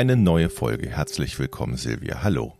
Eine 0.00 0.16
neue 0.16 0.48
Folge. 0.48 0.88
Herzlich 0.88 1.38
willkommen, 1.38 1.76
Silvia. 1.76 2.22
Hallo. 2.22 2.56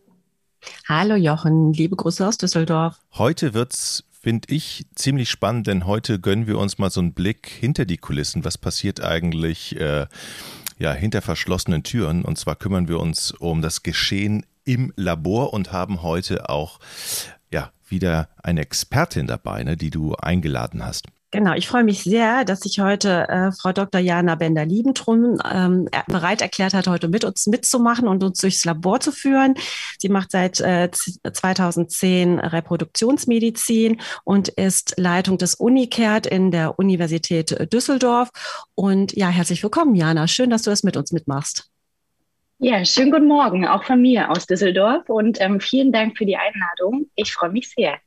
Hallo 0.87 1.15
Jochen, 1.15 1.73
liebe 1.73 1.97
Grüße 1.97 2.29
aus 2.29 2.37
Düsseldorf. 2.37 3.01
Heute 3.15 3.55
wird's 3.55 4.05
finde 4.11 4.53
ich 4.53 4.85
ziemlich 4.95 5.31
spannend, 5.31 5.67
denn 5.67 5.87
heute 5.87 6.21
gönnen 6.21 6.47
wir 6.47 6.59
uns 6.59 6.77
mal 6.77 6.91
so 6.91 7.01
einen 7.01 7.15
Blick 7.15 7.49
hinter 7.49 7.87
die 7.87 7.97
Kulissen. 7.97 8.45
Was 8.45 8.59
passiert 8.59 9.03
eigentlich 9.03 9.75
äh, 9.81 10.07
ja, 10.79 10.93
hinter 10.93 11.23
verschlossenen 11.23 11.83
Türen? 11.83 12.27
Und 12.27 12.37
zwar 12.37 12.57
kümmern 12.57 12.89
wir 12.89 13.01
uns 13.01 13.31
um 13.31 13.63
das 13.63 13.83
Geschehen 13.83 14.45
im 14.67 14.93
Labor 14.97 15.55
und 15.55 15.73
haben 15.73 16.03
heute 16.03 16.51
auch 16.51 16.79
ja, 17.51 17.73
wieder 17.89 18.29
eine 18.43 18.61
Expertin 18.61 19.27
dabei, 19.27 19.65
ne, 19.65 19.79
die 19.79 19.89
du 19.89 20.15
eingeladen 20.15 20.85
hast. 20.85 21.07
Genau, 21.33 21.55
ich 21.55 21.69
freue 21.69 21.85
mich 21.85 22.03
sehr, 22.03 22.45
dass 22.45 22.61
sich 22.61 22.81
heute 22.81 23.29
äh, 23.29 23.53
Frau 23.53 23.73
Dr. 23.73 24.01
Jana 24.01 24.35
Bender-Liebentrum 24.35 25.39
ähm, 25.49 25.89
bereit 26.09 26.43
erklärt 26.43 26.75
hat, 26.75 26.89
heute 26.89 27.07
mit 27.07 27.23
uns 27.25 27.47
mitzumachen 27.47 28.09
und 28.09 28.25
uns 28.25 28.41
durchs 28.41 28.65
Labor 28.65 28.99
zu 28.99 29.13
führen. 29.13 29.55
Sie 29.99 30.09
macht 30.09 30.33
seit 30.33 30.61
äh, 30.61 30.91
2010 30.91 32.41
Reproduktionsmedizin 32.41 34.01
und 34.25 34.49
ist 34.49 34.95
Leitung 34.97 35.39
des 35.39 35.55
Unicert 35.55 36.27
in 36.27 36.51
der 36.51 36.81
Universität 36.81 37.73
Düsseldorf. 37.73 38.31
Und 38.75 39.13
ja, 39.17 39.29
herzlich 39.29 39.63
willkommen, 39.63 39.95
Jana. 39.95 40.27
Schön, 40.27 40.51
dass 40.51 40.63
du 40.63 40.71
das 40.71 40.83
mit 40.83 40.97
uns 40.97 41.13
mitmachst. 41.13 41.71
Ja, 42.59 42.85
schönen 42.85 43.13
guten 43.13 43.29
Morgen, 43.29 43.69
auch 43.69 43.85
von 43.85 44.03
mir 44.03 44.31
aus 44.31 44.47
Düsseldorf 44.47 45.09
und 45.09 45.41
ähm, 45.41 45.61
vielen 45.61 45.93
Dank 45.93 46.19
für 46.19 46.27
die 46.27 46.37
Einladung. 46.37 47.07
Ich 47.15 47.33
freue 47.33 47.51
mich 47.51 47.71
sehr. 47.71 47.99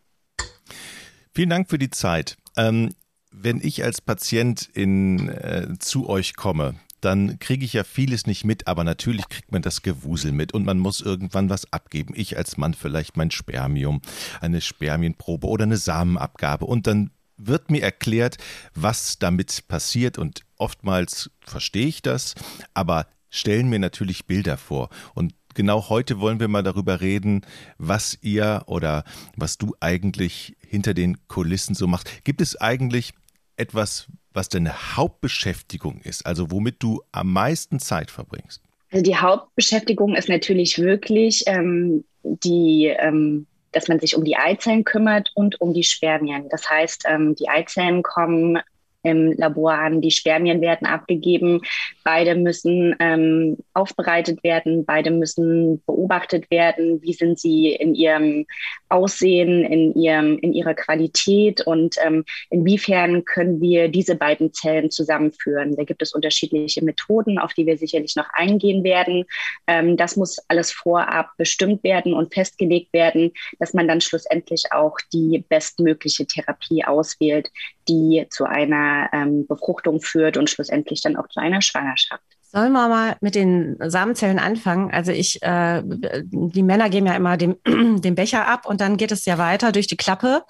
Vielen 1.33 1.49
Dank 1.49 1.69
für 1.69 1.79
die 1.79 1.89
Zeit. 1.89 2.35
Ähm, 2.57 2.93
wenn 3.33 3.59
ich 3.61 3.83
als 3.83 3.99
Patient 3.99 4.69
in, 4.73 5.27
äh, 5.29 5.67
zu 5.79 6.07
euch 6.07 6.35
komme, 6.35 6.75
dann 7.01 7.39
kriege 7.39 7.65
ich 7.65 7.73
ja 7.73 7.83
vieles 7.83 8.27
nicht 8.27 8.45
mit, 8.45 8.67
aber 8.67 8.83
natürlich 8.83 9.27
kriegt 9.27 9.51
man 9.51 9.61
das 9.61 9.81
Gewusel 9.81 10.31
mit 10.31 10.53
und 10.53 10.65
man 10.65 10.79
muss 10.79 11.01
irgendwann 11.01 11.49
was 11.49 11.71
abgeben. 11.73 12.13
Ich 12.15 12.37
als 12.37 12.57
Mann 12.57 12.73
vielleicht 12.73 13.17
mein 13.17 13.31
Spermium, 13.31 14.01
eine 14.39 14.61
Spermienprobe 14.61 15.47
oder 15.47 15.63
eine 15.63 15.77
Samenabgabe 15.77 16.65
und 16.65 16.87
dann 16.87 17.11
wird 17.35 17.71
mir 17.71 17.81
erklärt, 17.81 18.37
was 18.73 19.19
damit 19.19 19.67
passiert 19.67 20.17
und 20.17 20.45
oftmals 20.57 21.31
verstehe 21.41 21.87
ich 21.87 22.01
das, 22.01 22.35
aber 22.73 23.07
stellen 23.29 23.67
mir 23.67 23.79
natürlich 23.79 24.27
Bilder 24.27 24.57
vor 24.57 24.89
und 25.13 25.33
genau 25.55 25.89
heute 25.89 26.19
wollen 26.19 26.39
wir 26.39 26.47
mal 26.47 26.63
darüber 26.63 27.01
reden, 27.01 27.41
was 27.77 28.17
ihr 28.21 28.63
oder 28.67 29.03
was 29.35 29.57
du 29.57 29.75
eigentlich 29.81 30.55
hinter 30.61 30.93
den 30.93 31.27
Kulissen 31.27 31.75
so 31.75 31.87
machst. 31.87 32.23
Gibt 32.23 32.39
es 32.39 32.59
eigentlich 32.59 33.13
etwas, 33.57 34.07
was 34.33 34.49
deine 34.49 34.95
Hauptbeschäftigung 34.95 36.01
ist, 36.01 36.25
also 36.25 36.51
womit 36.51 36.75
du 36.79 37.01
am 37.11 37.31
meisten 37.31 37.79
Zeit 37.79 38.11
verbringst? 38.11 38.61
Also 38.91 39.03
die 39.03 39.15
Hauptbeschäftigung 39.15 40.15
ist 40.15 40.29
natürlich 40.29 40.77
wirklich 40.77 41.43
ähm, 41.47 42.03
die, 42.23 42.93
ähm, 42.97 43.47
dass 43.71 43.87
man 43.87 43.99
sich 43.99 44.15
um 44.15 44.23
die 44.23 44.37
Eizellen 44.37 44.83
kümmert 44.83 45.31
und 45.35 45.59
um 45.61 45.73
die 45.73 45.83
Spermien. 45.83 46.47
Das 46.49 46.69
heißt, 46.69 47.05
ähm, 47.07 47.35
die 47.35 47.49
Eizellen 47.49 48.03
kommen 48.03 48.59
im 49.03 49.33
Labor 49.33 49.73
an. 49.73 50.01
Die 50.01 50.11
Spermien 50.11 50.61
werden 50.61 50.87
abgegeben. 50.87 51.61
Beide 52.03 52.35
müssen 52.35 52.95
ähm, 52.99 53.57
aufbereitet 53.73 54.43
werden. 54.43 54.85
Beide 54.85 55.11
müssen 55.11 55.83
beobachtet 55.85 56.49
werden. 56.49 57.01
Wie 57.01 57.13
sind 57.13 57.39
sie 57.39 57.73
in 57.73 57.95
ihrem 57.95 58.45
Aussehen, 58.93 59.65
in, 59.65 59.93
ihrem, 59.95 60.37
in 60.37 60.53
ihrer 60.53 60.75
Qualität 60.75 61.61
und 61.61 61.95
ähm, 62.05 62.23
inwiefern 62.51 63.25
können 63.25 63.59
wir 63.59 63.89
diese 63.89 64.15
beiden 64.15 64.53
Zellen 64.53 64.91
zusammenführen? 64.91 65.75
Da 65.75 65.83
gibt 65.83 66.03
es 66.03 66.13
unterschiedliche 66.13 66.83
Methoden, 66.85 67.39
auf 67.39 67.53
die 67.53 67.65
wir 67.65 67.77
sicherlich 67.77 68.15
noch 68.15 68.29
eingehen 68.33 68.83
werden. 68.83 69.25
Ähm, 69.65 69.97
das 69.97 70.15
muss 70.15 70.37
alles 70.47 70.71
vorab 70.71 71.31
bestimmt 71.37 71.83
werden 71.83 72.13
und 72.13 72.33
festgelegt 72.33 72.93
werden, 72.93 73.31
dass 73.59 73.73
man 73.73 73.87
dann 73.87 73.99
schlussendlich 73.99 74.65
auch 74.71 74.97
die 75.11 75.43
bestmögliche 75.49 76.27
Therapie 76.27 76.85
auswählt, 76.85 77.49
die 77.89 78.27
zu 78.29 78.45
einer 78.45 79.09
ähm, 79.11 79.47
Befruchtung 79.47 80.01
führt 80.01 80.37
und 80.37 80.49
schlussendlich 80.49 81.01
dann 81.01 81.15
auch 81.15 81.27
zu 81.29 81.39
einer 81.39 81.61
Schwangerschaft. 81.61 82.23
Sollen 82.55 82.71
wir 82.71 82.87
mal 82.87 83.17
mit 83.19 83.33
den 83.33 83.77
Samenzellen 83.79 84.37
anfangen? 84.37 84.91
Also 84.91 85.11
ich, 85.11 85.41
äh, 85.41 85.81
die 85.83 86.61
Männer 86.61 86.89
geben 86.91 87.07
ja 87.07 87.15
immer 87.15 87.35
den, 87.35 87.55
den 87.65 88.13
Becher 88.13 88.47
ab 88.47 88.67
und 88.67 88.79
dann 88.79 88.97
geht 88.97 89.11
es 89.11 89.25
ja 89.25 89.39
weiter 89.39 89.71
durch 89.71 89.87
die 89.87 89.97
Klappe. 89.97 90.43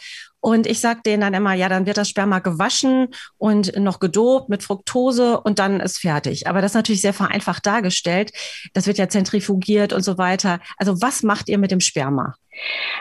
Und 0.44 0.68
ich 0.68 0.82
sage 0.82 1.00
denen 1.06 1.22
dann 1.22 1.34
immer, 1.34 1.54
ja, 1.54 1.70
dann 1.70 1.86
wird 1.86 1.96
das 1.96 2.10
Sperma 2.10 2.40
gewaschen 2.40 3.08
und 3.38 3.80
noch 3.80 4.02
gedopt 4.02 4.50
mit 4.50 4.62
Fructose 4.62 5.40
und 5.40 5.58
dann 5.58 5.80
ist 5.80 6.00
fertig. 6.00 6.48
Aber 6.48 6.62
das 6.62 6.72
ist 6.72 6.76
natürlich 6.76 7.00
sehr 7.00 7.14
vereinfacht 7.14 7.66
dargestellt. 7.66 8.34
Das 8.74 8.86
wird 8.86 8.98
ja 8.98 9.08
zentrifugiert 9.08 9.94
und 9.94 10.02
so 10.02 10.18
weiter. 10.18 10.60
Also 10.76 11.02
was 11.02 11.24
macht 11.24 11.48
ihr 11.48 11.58
mit 11.58 11.72
dem 11.72 11.80
Sperma? 11.80 12.36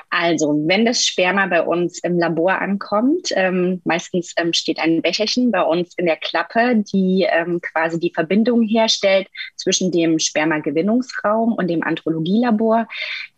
Also, 0.08 0.54
wenn 0.66 0.84
das 0.84 1.04
Sperma 1.04 1.46
bei 1.46 1.62
uns 1.62 1.98
im 2.04 2.16
Labor 2.16 2.60
ankommt, 2.60 3.30
ähm, 3.34 3.82
meistens 3.84 4.32
ähm, 4.36 4.52
steht 4.52 4.78
ein 4.78 5.02
Becherchen 5.02 5.50
bei 5.50 5.62
uns 5.62 5.94
in 5.96 6.06
der 6.06 6.16
Klappe, 6.16 6.76
die 6.92 7.26
ähm, 7.28 7.60
quasi 7.60 7.98
die 7.98 8.12
Verbindung 8.14 8.62
herstellt 8.62 9.26
zwischen 9.56 9.90
dem 9.90 10.20
Spermagewinnungsraum 10.20 11.54
und 11.54 11.68
dem 11.68 11.82
Andrologielabor, 11.82 12.86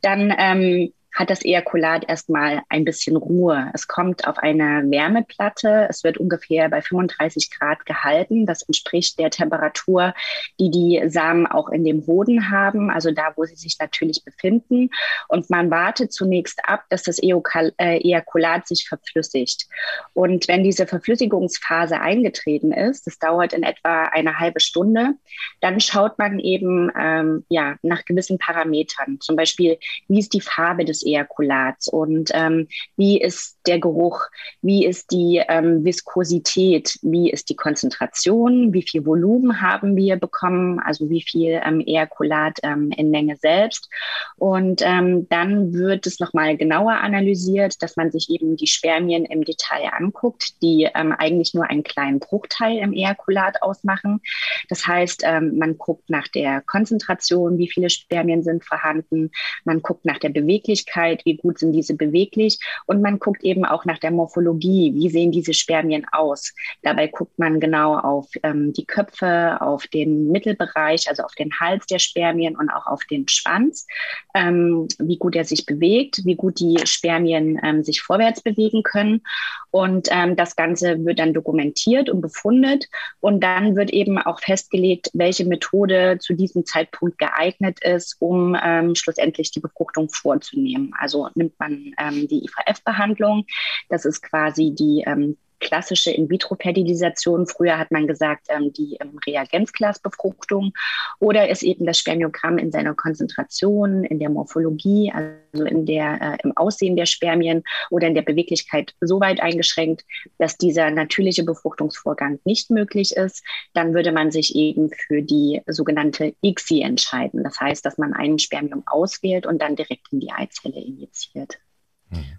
dann 0.02 0.32
ähm, 0.38 0.92
hat 1.14 1.30
das 1.30 1.44
Ejakulat 1.44 2.04
erstmal 2.08 2.62
ein 2.68 2.84
bisschen 2.84 3.16
Ruhe. 3.16 3.70
Es 3.72 3.86
kommt 3.86 4.26
auf 4.26 4.38
eine 4.38 4.82
Wärmeplatte. 4.90 5.86
Es 5.88 6.02
wird 6.02 6.18
ungefähr 6.18 6.68
bei 6.68 6.82
35 6.82 7.50
Grad 7.52 7.86
gehalten. 7.86 8.46
Das 8.46 8.62
entspricht 8.62 9.20
der 9.20 9.30
Temperatur, 9.30 10.12
die 10.58 10.70
die 10.70 11.08
Samen 11.08 11.46
auch 11.46 11.68
in 11.68 11.84
dem 11.84 12.04
Hoden 12.06 12.50
haben, 12.50 12.90
also 12.90 13.12
da, 13.12 13.32
wo 13.36 13.44
sie 13.44 13.54
sich 13.54 13.78
natürlich 13.78 14.24
befinden. 14.24 14.90
Und 15.28 15.50
man 15.50 15.70
wartet 15.70 16.12
zunächst 16.12 16.60
ab, 16.68 16.84
dass 16.90 17.04
das 17.04 17.20
äh, 17.20 17.98
Ejakulat 17.98 18.66
sich 18.66 18.88
verflüssigt. 18.88 19.66
Und 20.14 20.48
wenn 20.48 20.64
diese 20.64 20.86
Verflüssigungsphase 20.86 22.00
eingetreten 22.00 22.72
ist, 22.72 23.06
das 23.06 23.18
dauert 23.18 23.52
in 23.52 23.62
etwa 23.62 24.04
eine 24.04 24.40
halbe 24.40 24.58
Stunde, 24.58 25.14
dann 25.60 25.78
schaut 25.78 26.18
man 26.18 26.40
eben 26.40 26.90
ähm, 26.98 27.44
ja, 27.48 27.76
nach 27.82 28.04
gewissen 28.04 28.38
Parametern. 28.38 29.20
Zum 29.20 29.36
Beispiel, 29.36 29.78
wie 30.08 30.18
ist 30.18 30.34
die 30.34 30.40
Farbe 30.40 30.84
des 30.84 31.03
Ejakulats. 31.04 31.88
Und 31.88 32.30
ähm, 32.34 32.68
wie 32.96 33.20
ist 33.20 33.58
der 33.66 33.78
Geruch, 33.78 34.26
wie 34.62 34.84
ist 34.84 35.10
die 35.10 35.42
ähm, 35.48 35.84
Viskosität, 35.84 36.98
wie 37.02 37.30
ist 37.30 37.48
die 37.48 37.56
Konzentration, 37.56 38.72
wie 38.72 38.82
viel 38.82 39.06
Volumen 39.06 39.60
haben 39.60 39.96
wir 39.96 40.16
bekommen, 40.16 40.80
also 40.80 41.08
wie 41.08 41.22
viel 41.22 41.60
ähm, 41.64 41.80
Ejakulat 41.80 42.58
ähm, 42.62 42.90
in 42.96 43.10
Menge 43.10 43.36
selbst. 43.36 43.88
Und 44.36 44.82
ähm, 44.84 45.28
dann 45.28 45.72
wird 45.72 46.06
es 46.06 46.20
nochmal 46.20 46.56
genauer 46.56 46.94
analysiert, 46.94 47.82
dass 47.82 47.96
man 47.96 48.10
sich 48.10 48.30
eben 48.30 48.56
die 48.56 48.66
Spermien 48.66 49.24
im 49.24 49.44
Detail 49.44 49.90
anguckt, 49.96 50.60
die 50.62 50.88
ähm, 50.94 51.12
eigentlich 51.12 51.54
nur 51.54 51.64
einen 51.64 51.82
kleinen 51.82 52.20
Bruchteil 52.20 52.78
im 52.78 52.92
Ejakulat 52.92 53.62
ausmachen. 53.62 54.20
Das 54.68 54.86
heißt, 54.86 55.24
man 55.24 55.78
guckt 55.78 56.10
nach 56.10 56.28
der 56.28 56.60
Konzentration, 56.60 57.58
wie 57.58 57.68
viele 57.68 57.90
Spermien 57.90 58.42
sind 58.42 58.64
vorhanden, 58.64 59.30
man 59.64 59.82
guckt 59.82 60.04
nach 60.04 60.18
der 60.18 60.28
Beweglichkeit, 60.30 60.93
Beweglichkeit, 60.94 61.24
wie 61.24 61.36
gut 61.36 61.58
sind 61.58 61.72
diese 61.72 61.94
beweglich 61.94 62.58
und 62.86 63.02
man 63.02 63.18
guckt 63.18 63.42
eben 63.42 63.64
auch 63.64 63.84
nach 63.84 63.98
der 63.98 64.10
Morphologie, 64.10 64.92
wie 64.94 65.10
sehen 65.10 65.32
diese 65.32 65.54
Spermien 65.54 66.06
aus. 66.12 66.52
Dabei 66.82 67.08
guckt 67.08 67.38
man 67.38 67.60
genau 67.60 67.96
auf 67.98 68.28
ähm, 68.42 68.72
die 68.72 68.86
Köpfe, 68.86 69.60
auf 69.60 69.86
den 69.86 70.30
Mittelbereich, 70.30 71.08
also 71.08 71.22
auf 71.22 71.34
den 71.34 71.50
Hals 71.60 71.86
der 71.86 71.98
Spermien 71.98 72.56
und 72.56 72.70
auch 72.70 72.86
auf 72.86 73.04
den 73.04 73.28
Schwanz, 73.28 73.86
ähm, 74.34 74.88
wie 74.98 75.18
gut 75.18 75.36
er 75.36 75.44
sich 75.44 75.66
bewegt, 75.66 76.24
wie 76.24 76.36
gut 76.36 76.60
die 76.60 76.78
Spermien 76.84 77.60
ähm, 77.62 77.82
sich 77.82 78.02
vorwärts 78.02 78.42
bewegen 78.42 78.82
können. 78.82 79.22
Und 79.70 80.08
ähm, 80.12 80.36
das 80.36 80.54
Ganze 80.54 81.04
wird 81.04 81.18
dann 81.18 81.34
dokumentiert 81.34 82.08
und 82.08 82.20
befundet 82.20 82.86
und 83.18 83.42
dann 83.42 83.74
wird 83.74 83.90
eben 83.90 84.18
auch 84.18 84.38
festgelegt, 84.38 85.10
welche 85.14 85.44
Methode 85.44 86.18
zu 86.20 86.34
diesem 86.34 86.64
Zeitpunkt 86.64 87.18
geeignet 87.18 87.82
ist, 87.82 88.16
um 88.20 88.56
ähm, 88.62 88.94
schlussendlich 88.94 89.50
die 89.50 89.58
Befruchtung 89.58 90.08
vorzunehmen. 90.10 90.83
Also 90.98 91.28
nimmt 91.34 91.58
man 91.58 91.94
ähm, 91.98 92.28
die 92.28 92.44
IVF-Behandlung, 92.44 93.46
das 93.88 94.04
ist 94.04 94.22
quasi 94.22 94.74
die 94.74 95.04
ähm, 95.06 95.36
klassische 95.60 96.10
In-vitro-Fertilisation. 96.10 97.46
Früher 97.46 97.78
hat 97.78 97.90
man 97.90 98.06
gesagt, 98.06 98.46
ähm, 98.48 98.72
die 98.72 98.96
ähm, 99.00 99.18
Reagenzglasbefruchtung 99.26 100.72
oder 101.20 101.48
ist 101.48 101.62
eben 101.62 101.86
das 101.86 101.98
Spermiogramm 101.98 102.58
in 102.58 102.70
seiner 102.70 102.94
Konzentration, 102.94 104.04
in 104.04 104.18
der 104.18 104.30
Morphologie, 104.30 105.12
also 105.12 105.64
in 105.64 105.86
der, 105.86 106.20
äh, 106.20 106.36
im 106.42 106.56
Aussehen 106.56 106.96
der 106.96 107.06
Spermien 107.06 107.62
oder 107.90 108.08
in 108.08 108.14
der 108.14 108.22
Beweglichkeit 108.22 108.94
so 109.00 109.20
weit 109.20 109.40
eingeschränkt, 109.40 110.04
dass 110.38 110.56
dieser 110.56 110.90
natürliche 110.90 111.44
Befruchtungsvorgang 111.44 112.40
nicht 112.44 112.70
möglich 112.70 113.16
ist. 113.16 113.42
Dann 113.72 113.94
würde 113.94 114.12
man 114.12 114.30
sich 114.30 114.54
eben 114.54 114.90
für 114.90 115.22
die 115.22 115.62
sogenannte 115.66 116.34
ICSI 116.42 116.82
entscheiden. 116.82 117.42
Das 117.42 117.60
heißt, 117.60 117.84
dass 117.84 117.98
man 117.98 118.12
einen 118.12 118.38
Spermium 118.38 118.82
auswählt 118.86 119.46
und 119.46 119.60
dann 119.60 119.76
direkt 119.76 120.12
in 120.12 120.20
die 120.20 120.32
Eizelle 120.32 120.80
injiziert. 120.80 121.58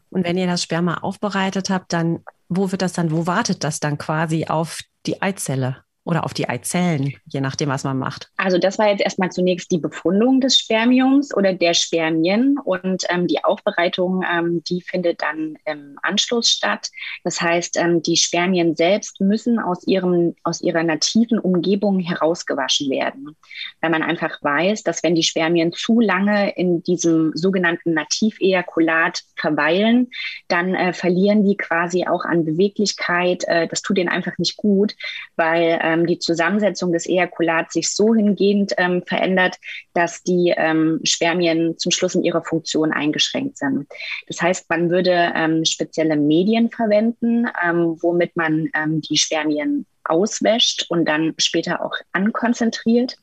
Und 0.09 0.23
wenn 0.23 0.37
ihr 0.37 0.47
das 0.47 0.63
Sperma 0.63 0.95
aufbereitet 0.95 1.69
habt, 1.69 1.91
dann 1.93 2.23
wo 2.49 2.71
wird 2.71 2.81
das 2.81 2.93
dann, 2.93 3.11
wo 3.11 3.27
wartet 3.27 3.63
das 3.63 3.79
dann 3.79 3.97
quasi 3.97 4.45
auf 4.45 4.81
die 5.05 5.21
Eizelle? 5.21 5.84
Oder 6.05 6.23
auf 6.23 6.35
die 6.35 6.47
Eizellen, 6.47 7.15
je 7.25 7.41
nachdem, 7.41 7.69
was 7.69 7.83
man 7.83 7.97
macht? 7.97 8.29
Also 8.37 8.59
das 8.59 8.77
war 8.77 8.89
jetzt 8.89 9.01
erstmal 9.01 9.31
zunächst 9.31 9.71
die 9.71 9.79
Befundung 9.79 10.39
des 10.39 10.57
Spermiums 10.57 11.35
oder 11.35 11.51
der 11.53 11.73
Spermien 11.73 12.59
und 12.63 13.03
ähm, 13.09 13.25
die 13.25 13.43
Aufbereitung, 13.43 14.23
ähm, 14.31 14.63
die 14.69 14.81
findet 14.81 15.23
dann 15.23 15.57
im 15.65 15.97
Anschluss 16.03 16.49
statt. 16.49 16.89
Das 17.23 17.41
heißt, 17.41 17.77
ähm, 17.77 18.03
die 18.03 18.17
Spermien 18.17 18.75
selbst 18.75 19.19
müssen 19.19 19.57
aus, 19.57 19.85
ihrem, 19.87 20.35
aus 20.43 20.61
ihrer 20.61 20.83
nativen 20.83 21.39
Umgebung 21.39 21.99
herausgewaschen 21.99 22.91
werden, 22.91 23.35
weil 23.81 23.89
man 23.89 24.03
einfach 24.03 24.37
weiß, 24.43 24.83
dass 24.83 25.01
wenn 25.01 25.15
die 25.15 25.23
Spermien 25.23 25.73
zu 25.73 25.99
lange 25.99 26.55
in 26.55 26.83
diesem 26.83 27.31
sogenannten 27.33 27.95
Nativejakulat 27.95 29.23
verweilen, 29.35 30.11
dann 30.49 30.75
äh, 30.75 30.93
verlieren 30.93 31.43
die 31.43 31.57
quasi 31.57 32.05
auch 32.05 32.25
an 32.25 32.45
Beweglichkeit. 32.45 33.43
Äh, 33.47 33.67
das 33.67 33.81
tut 33.81 33.97
ihnen 33.97 34.09
einfach 34.09 34.37
nicht 34.37 34.57
gut, 34.57 34.95
weil 35.35 35.79
ähm, 35.95 36.05
die 36.05 36.19
Zusammensetzung 36.19 36.91
des 36.91 37.07
Ejakulats 37.07 37.73
sich 37.73 37.93
so 37.93 38.13
hingehend 38.13 38.73
ähm, 38.77 39.03
verändert, 39.05 39.57
dass 39.93 40.23
die 40.23 40.53
ähm, 40.55 40.99
Spermien 41.03 41.77
zum 41.77 41.91
Schluss 41.91 42.15
in 42.15 42.23
ihrer 42.23 42.43
Funktion 42.43 42.91
eingeschränkt 42.91 43.57
sind. 43.57 43.87
Das 44.27 44.41
heißt, 44.41 44.69
man 44.69 44.89
würde 44.89 45.31
ähm, 45.35 45.65
spezielle 45.65 46.15
Medien 46.15 46.69
verwenden, 46.69 47.47
ähm, 47.63 47.97
womit 48.01 48.35
man 48.35 48.69
ähm, 48.75 49.01
die 49.01 49.17
Spermien 49.17 49.85
auswäscht 50.05 50.85
und 50.89 51.05
dann 51.05 51.33
später 51.37 51.83
auch 51.83 51.93
ankonzentriert. 52.11 53.15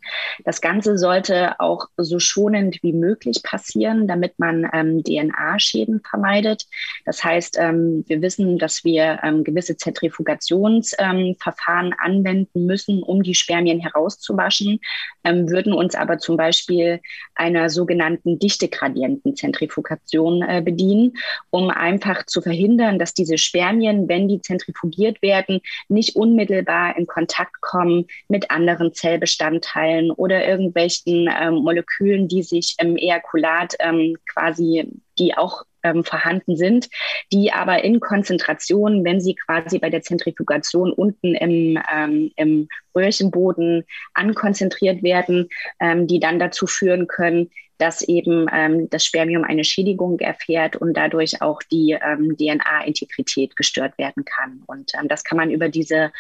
Das 0.45 0.61
Ganze 0.61 0.99
sollte 0.99 1.61
auch 1.61 1.87
so 1.97 2.19
schonend 2.19 2.83
wie 2.83 2.93
möglich 2.93 3.43
passieren, 3.43 4.09
damit 4.09 4.39
man 4.39 4.69
ähm, 4.73 5.05
DNA-Schäden 5.05 6.01
vermeidet. 6.09 6.67
Das 7.05 7.23
heißt, 7.23 7.59
ähm, 7.59 8.05
wir 8.09 8.23
wissen, 8.23 8.57
dass 8.59 8.85
wir 8.85 9.21
ähm, 9.23 9.45
gewisse 9.45 9.77
Zentrifugationsverfahren 9.77 11.95
anwenden 11.99 12.67
müssen, 12.67 13.03
um 13.03 13.23
die 13.23 13.35
Spermien 13.35 13.81
herauszuwaschen, 13.81 14.81
ähm, 15.25 15.49
würden 15.49 15.73
uns 15.73 15.95
aber 15.95 16.19
zum 16.19 16.37
Beispiel 16.37 17.01
einer 17.35 17.71
sogenannten 17.71 18.39
Dichtegradientenzentrifugation 18.39 20.43
äh, 20.43 20.63
bedienen, 20.65 21.15
um 21.51 21.71
einfach 21.71 22.27
zu 22.27 22.43
verhindern, 22.43 22.99
dass 22.99 23.15
diese 23.15 23.39
Spermien, 23.39 24.09
wenn 24.09 24.29
die 24.29 24.41
zentrifugiert 24.41 25.23
werden, 25.23 25.61
nicht 25.89 26.17
unmittelbar 26.17 26.72
unmittelbar 26.73 26.97
in 26.97 27.07
Kontakt 27.07 27.61
kommen 27.61 28.07
mit 28.29 28.51
anderen 28.51 28.93
Zellbestandteilen 28.93 30.11
oder 30.11 30.47
irgendwelchen 30.47 31.29
ähm, 31.41 31.55
Molekülen, 31.57 32.29
die 32.29 32.43
sich 32.43 32.77
im 32.79 32.97
Ejakulat 32.97 33.75
ähm, 33.81 34.17
quasi, 34.33 34.89
die 35.19 35.37
auch 35.37 35.65
ähm, 35.83 36.05
vorhanden 36.05 36.57
sind, 36.57 36.89
die 37.33 37.53
aber 37.53 37.83
in 37.83 38.01
Konzentration, 38.01 39.05
wenn 39.05 39.21
sie 39.21 39.35
quasi 39.35 39.79
bei 39.79 39.91
der 39.91 40.03
Zentrifugation 40.03 40.93
unten 40.93 41.35
im, 41.35 41.79
ähm, 41.93 42.31
im 42.37 42.69
Röhrchenboden 42.95 43.85
ankonzentriert 44.15 45.03
werden, 45.03 45.49
ähm, 45.81 46.07
die 46.07 46.21
dann 46.21 46.39
dazu 46.39 46.67
führen 46.67 47.09
können, 47.09 47.51
dass 47.79 48.03
eben 48.03 48.47
ähm, 48.53 48.89
das 48.91 49.05
Spermium 49.05 49.45
eine 49.45 49.65
Schädigung 49.65 50.19
erfährt 50.21 50.77
und 50.77 50.95
dadurch 50.97 51.43
auch 51.43 51.63
die 51.63 51.99
ähm, 52.01 52.37
DNA-Integrität 52.37 53.57
gestört 53.57 53.99
werden 53.99 54.25
kann. 54.25 54.63
Und 54.67 54.93
ähm, 54.95 55.09
das 55.09 55.25
kann 55.25 55.37
man 55.39 55.51
über 55.51 55.69
diese 55.69 56.13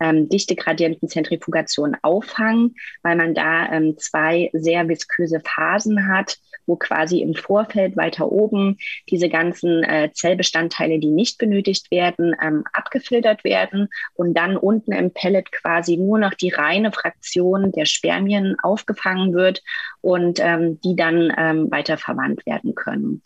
ähm, 0.00 0.28
Dichtegradientenzentrifugation 0.28 1.96
auffangen, 2.02 2.76
weil 3.02 3.16
man 3.16 3.34
da 3.34 3.70
ähm, 3.72 3.96
zwei 3.98 4.50
sehr 4.52 4.88
visköse 4.88 5.40
Phasen 5.40 6.08
hat, 6.08 6.38
wo 6.68 6.76
quasi 6.76 7.20
im 7.20 7.34
Vorfeld 7.34 7.96
weiter 7.96 8.30
oben 8.30 8.78
diese 9.08 9.28
ganzen 9.28 9.82
äh, 9.82 10.10
Zellbestandteile, 10.12 10.98
die 10.98 11.10
nicht 11.10 11.38
benötigt 11.38 11.90
werden, 11.90 12.36
ähm, 12.40 12.64
abgefiltert 12.72 13.42
werden 13.42 13.88
und 14.14 14.34
dann 14.34 14.56
unten 14.56 14.92
im 14.92 15.10
Pellet 15.12 15.50
quasi 15.50 15.96
nur 15.96 16.18
noch 16.18 16.34
die 16.34 16.50
reine 16.50 16.92
Fraktion 16.92 17.72
der 17.72 17.86
Spermien 17.86 18.56
aufgefangen 18.62 19.34
wird 19.34 19.62
und 20.00 20.38
ähm, 20.40 20.80
die 20.82 20.94
dann 20.94 21.32
ähm, 21.36 21.70
weiter 21.70 21.96
verwandt 21.96 22.44
werden 22.46 22.74
können. 22.74 23.22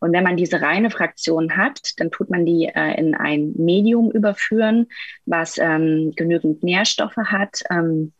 Und 0.00 0.12
wenn 0.12 0.24
man 0.24 0.36
diese 0.36 0.60
reine 0.60 0.90
Fraktion 0.90 1.56
hat, 1.56 1.92
dann 1.98 2.10
tut 2.10 2.30
man 2.30 2.46
die 2.46 2.66
äh, 2.66 2.98
in 2.98 3.14
ein 3.14 3.52
Medium 3.56 4.10
überführen, 4.10 4.86
was 5.26 5.58
ähm, 5.58 6.12
genügend 6.16 6.62
Nährstoffe 6.62 7.16
hat, 7.16 7.62
ähm, 7.70 8.12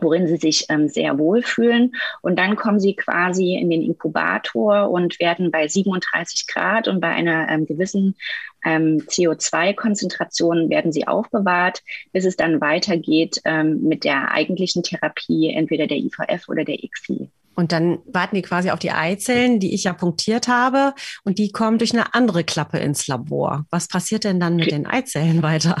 worin 0.00 0.26
sie 0.26 0.36
sich 0.36 0.66
ähm, 0.68 0.88
sehr 0.88 1.18
wohlfühlen. 1.18 1.94
Und 2.22 2.38
dann 2.38 2.56
kommen 2.56 2.80
sie 2.80 2.94
quasi 2.94 3.54
in 3.54 3.70
den 3.70 3.82
Inkubator 3.82 4.90
und 4.90 5.20
werden 5.20 5.50
bei 5.50 5.68
37 5.68 6.46
Grad 6.46 6.88
und 6.88 7.00
bei 7.00 7.08
einer 7.08 7.48
ähm, 7.48 7.66
gewissen 7.66 8.16
ähm, 8.64 8.98
CO2-Konzentration 9.06 10.70
werden 10.70 10.92
sie 10.92 11.06
aufbewahrt, 11.06 11.82
bis 12.12 12.24
es 12.24 12.36
dann 12.36 12.60
weitergeht 12.60 13.40
ähm, 13.44 13.82
mit 13.82 14.04
der 14.04 14.30
eigentlichen 14.32 14.82
Therapie, 14.82 15.50
entweder 15.50 15.86
der 15.86 15.98
IVF 15.98 16.48
oder 16.48 16.64
der 16.64 16.82
ICSI. 16.82 17.28
Und 17.54 17.72
dann 17.72 17.98
warten 18.06 18.36
die 18.36 18.42
quasi 18.42 18.70
auf 18.70 18.78
die 18.78 18.92
Eizellen, 18.92 19.60
die 19.60 19.74
ich 19.74 19.84
ja 19.84 19.92
punktiert 19.92 20.48
habe, 20.48 20.94
und 21.24 21.38
die 21.38 21.52
kommen 21.52 21.78
durch 21.78 21.92
eine 21.92 22.14
andere 22.14 22.44
Klappe 22.44 22.78
ins 22.78 23.06
Labor. 23.08 23.66
Was 23.70 23.88
passiert 23.88 24.24
denn 24.24 24.40
dann 24.40 24.56
mit 24.56 24.70
den 24.70 24.86
Eizellen 24.86 25.42
weiter? 25.42 25.76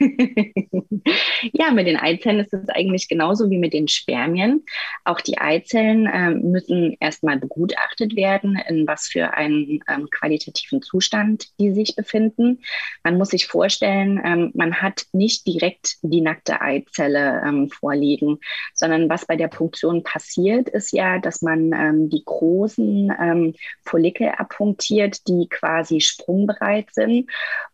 ja, 1.52 1.70
mit 1.70 1.86
den 1.86 1.96
Eizellen 1.96 2.40
ist 2.40 2.54
es 2.54 2.68
eigentlich 2.70 3.08
genauso 3.08 3.50
wie 3.50 3.58
mit 3.58 3.72
den 3.72 3.88
Spermien. 3.88 4.64
Auch 5.04 5.20
die 5.20 5.38
Eizellen 5.38 6.06
äh, 6.06 6.30
müssen 6.30 6.96
erstmal 7.00 7.38
begutachtet 7.38 8.16
werden, 8.16 8.58
in 8.68 8.86
was 8.86 9.08
für 9.08 9.34
einen 9.34 9.80
ähm, 9.88 10.08
qualitativen 10.10 10.82
Zustand 10.82 11.48
die 11.58 11.72
sich 11.72 11.94
befinden. 11.94 12.60
Man 13.04 13.18
muss 13.18 13.30
sich 13.30 13.46
vorstellen, 13.46 14.20
ähm, 14.24 14.50
man 14.54 14.80
hat 14.80 15.04
nicht 15.12 15.46
direkt 15.46 15.96
die 16.02 16.20
nackte 16.20 16.60
Eizelle 16.60 17.42
ähm, 17.44 17.68
vorliegen, 17.68 18.38
sondern 18.74 19.08
was 19.08 19.26
bei 19.26 19.36
der 19.36 19.48
Punktion 19.48 20.02
passiert, 20.02 20.68
ist 20.68 20.92
ja, 20.92 21.18
dass 21.18 21.42
man 21.42 21.72
ähm, 21.72 22.10
die 22.10 22.22
großen 22.24 23.12
ähm, 23.20 23.54
Follikel 23.82 24.28
abpunktiert, 24.28 25.28
die 25.28 25.48
quasi 25.48 26.00
sprungbereit 26.00 26.92
sind. 26.92 27.30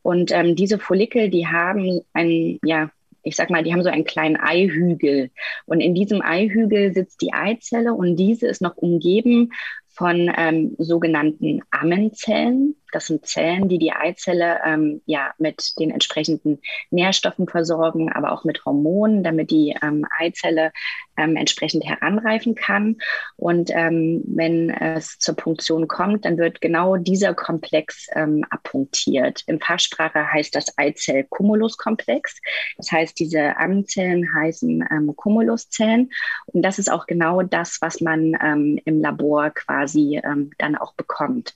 Und 0.06 0.31
ähm, 0.31 0.55
diese 0.55 0.79
Follikel, 0.79 1.31
die 1.31 1.49
haben 1.49 2.00
ein, 2.12 2.61
ja, 2.64 2.91
ich 3.25 3.35
sag 3.35 3.50
mal, 3.50 3.64
die 3.64 3.73
haben 3.73 3.82
so 3.82 3.88
einen 3.88 4.05
kleinen 4.05 4.37
Eihügel. 4.37 5.31
Und 5.64 5.81
in 5.81 5.97
diesem 5.97 6.23
Eihügel 6.23 6.94
sitzt 6.94 7.23
die 7.23 7.32
Eizelle 7.32 7.93
und 7.93 8.14
diese 8.14 8.47
ist 8.47 8.62
noch 8.62 8.76
umgeben 8.76 9.50
von 9.88 10.32
ähm, 10.38 10.76
sogenannten 10.79 11.61
Ammenzellen. 11.73 12.76
Das 12.93 13.06
sind 13.06 13.27
Zellen, 13.27 13.69
die 13.69 13.79
die 13.79 13.93
Eizelle 13.93 14.61
ähm, 14.65 15.03
ja 15.06 15.33
mit 15.38 15.78
den 15.78 15.90
entsprechenden 15.90 16.61
Nährstoffen 16.90 17.49
versorgen, 17.49 18.12
aber 18.12 18.33
auch 18.33 18.45
mit 18.45 18.64
Hormonen, 18.64 19.23
damit 19.23 19.50
die 19.50 19.76
ähm, 19.83 20.07
Eizelle 20.19 20.73
ähm, 21.16 21.37
entsprechend 21.37 21.85
heranreifen 21.85 22.55
kann. 22.55 22.97
Und 23.37 23.71
ähm, 23.73 24.23
wenn 24.26 24.71
es 24.71 25.19
zur 25.19 25.37
Punktion 25.37 25.88
kommt, 25.88 26.25
dann 26.25 26.38
wird 26.38 26.61
genau 26.61 26.97
dieser 26.97 27.35
Komplex 27.35 28.07
ähm, 28.14 28.45
abpunktiert. 28.50 29.43
In 29.47 29.61
Fachsprache 29.61 30.33
heißt 30.33 30.55
das 30.55 30.76
Eizell-Cumulus-Komplex. 30.76 32.38
Das 32.76 32.93
heißt, 32.93 33.19
diese 33.19 33.57
Ammenzellen 33.57 34.35
heißen 34.35 34.85
ähm, 34.90 35.16
Cumuluszellen. 35.16 36.11
Und 36.47 36.62
das 36.62 36.78
ist 36.78 36.90
auch 36.90 37.07
genau 37.07 37.43
das, 37.43 37.78
was 37.81 38.00
man 38.00 38.37
ähm, 38.43 38.78
im 38.85 39.00
Labor 39.00 39.50
quasi 39.50 40.21
ähm, 40.23 40.50
dann 40.59 40.76
auch 40.76 40.95
bekommt. 40.95 41.55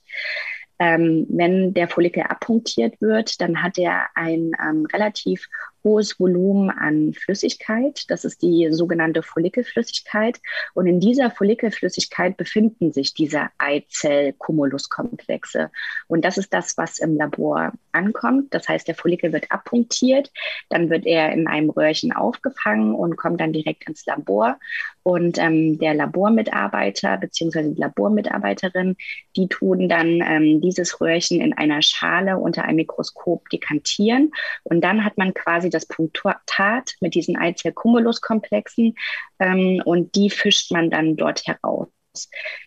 Ähm, 0.83 1.27
wenn 1.29 1.75
der 1.75 1.87
Follikel 1.87 2.23
abpunktiert 2.23 2.99
wird, 3.01 3.39
dann 3.39 3.61
hat 3.61 3.77
er 3.77 4.07
ein 4.15 4.53
ähm, 4.59 4.87
relativ 4.91 5.47
hohes 5.83 6.19
Volumen 6.19 6.69
an 6.69 7.13
Flüssigkeit. 7.13 8.05
Das 8.09 8.25
ist 8.25 8.41
die 8.41 8.67
sogenannte 8.71 9.23
Follikelflüssigkeit. 9.23 10.39
Und 10.73 10.87
in 10.87 10.99
dieser 10.99 11.31
Follikelflüssigkeit 11.31 12.37
befinden 12.37 12.91
sich 12.91 13.13
diese 13.13 13.47
Eizell-Cumuluskomplexe. 13.57 15.71
Und 16.07 16.25
das 16.25 16.37
ist 16.37 16.53
das, 16.53 16.77
was 16.77 16.99
im 16.99 17.17
Labor 17.17 17.73
ankommt. 17.91 18.53
Das 18.53 18.69
heißt, 18.69 18.87
der 18.87 18.95
Follikel 18.95 19.33
wird 19.33 19.51
abpunktiert, 19.51 20.31
dann 20.69 20.89
wird 20.89 21.05
er 21.05 21.31
in 21.31 21.47
einem 21.47 21.69
Röhrchen 21.69 22.11
aufgefangen 22.11 22.93
und 22.93 23.17
kommt 23.17 23.41
dann 23.41 23.53
direkt 23.53 23.87
ins 23.87 24.05
Labor. 24.05 24.59
Und 25.03 25.39
ähm, 25.39 25.79
der 25.79 25.95
Labormitarbeiter 25.95 27.17
bzw. 27.17 27.73
die 27.73 27.81
Labormitarbeiterin, 27.81 28.95
die 29.35 29.47
tun 29.47 29.89
dann 29.89 30.21
ähm, 30.21 30.61
dieses 30.61 31.01
Röhrchen 31.01 31.41
in 31.41 31.53
einer 31.53 31.81
Schale 31.81 32.37
unter 32.37 32.65
einem 32.65 32.75
Mikroskop 32.77 33.49
dekantieren. 33.49 34.31
Und 34.63 34.81
dann 34.81 35.03
hat 35.03 35.17
man 35.17 35.33
quasi 35.33 35.70
das 35.73 35.85
Punktat 35.85 36.95
mit 37.01 37.15
diesen 37.15 37.37
Eizell-Cumulus-Komplexen 37.37 38.95
ähm, 39.39 39.81
und 39.85 40.15
die 40.15 40.29
fischt 40.29 40.71
man 40.71 40.89
dann 40.89 41.15
dort 41.15 41.45
heraus. 41.47 41.89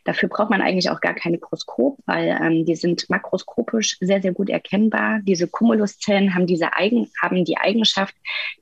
Dafür 0.04 0.28
braucht 0.28 0.50
man 0.50 0.62
eigentlich 0.62 0.90
auch 0.90 1.00
gar 1.00 1.14
kein 1.14 1.32
Mikroskop, 1.32 1.98
weil 2.06 2.28
ähm, 2.40 2.64
die 2.64 2.76
sind 2.76 3.08
makroskopisch 3.10 3.98
sehr, 4.00 4.22
sehr 4.22 4.32
gut 4.32 4.48
erkennbar. 4.48 5.20
Diese 5.22 5.48
Cumuluszellen 5.48 6.34
haben, 6.34 6.46
diese 6.46 6.72
Eigen, 6.72 7.10
haben 7.20 7.44
die 7.44 7.58
Eigenschaft, 7.58 8.14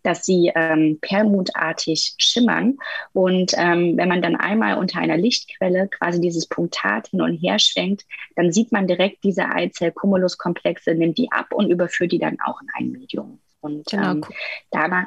dass 0.03 0.25
sie 0.25 0.51
ähm, 0.55 0.99
perlmutartig 1.01 2.15
schimmern. 2.19 2.79
Und 3.13 3.53
ähm, 3.57 3.97
wenn 3.97 4.09
man 4.09 4.23
dann 4.23 4.37
einmal 4.37 4.79
unter 4.79 4.99
einer 4.99 5.17
Lichtquelle 5.17 5.89
quasi 5.89 6.21
dieses 6.21 6.47
Punktat 6.47 7.09
hin 7.09 7.21
und 7.21 7.37
her 7.37 7.59
schwenkt, 7.59 8.05
dann 8.35 8.53
sieht 8.53 8.73
man 8.73 8.87
direkt 8.87 9.23
diese 9.25 9.47
Eizell-Cumulus-Komplexe, 9.47 10.95
nimmt 10.95 11.19
die 11.19 11.31
ab 11.31 11.53
und 11.53 11.71
überführt 11.71 12.13
die 12.13 12.19
dann 12.19 12.39
auch 12.45 12.61
in 12.61 12.69
ein 12.75 12.91
Medium. 12.91 13.41
Und 13.63 13.87
genau. 13.87 14.11
ähm, 14.13 14.25
dabei, 14.71 15.07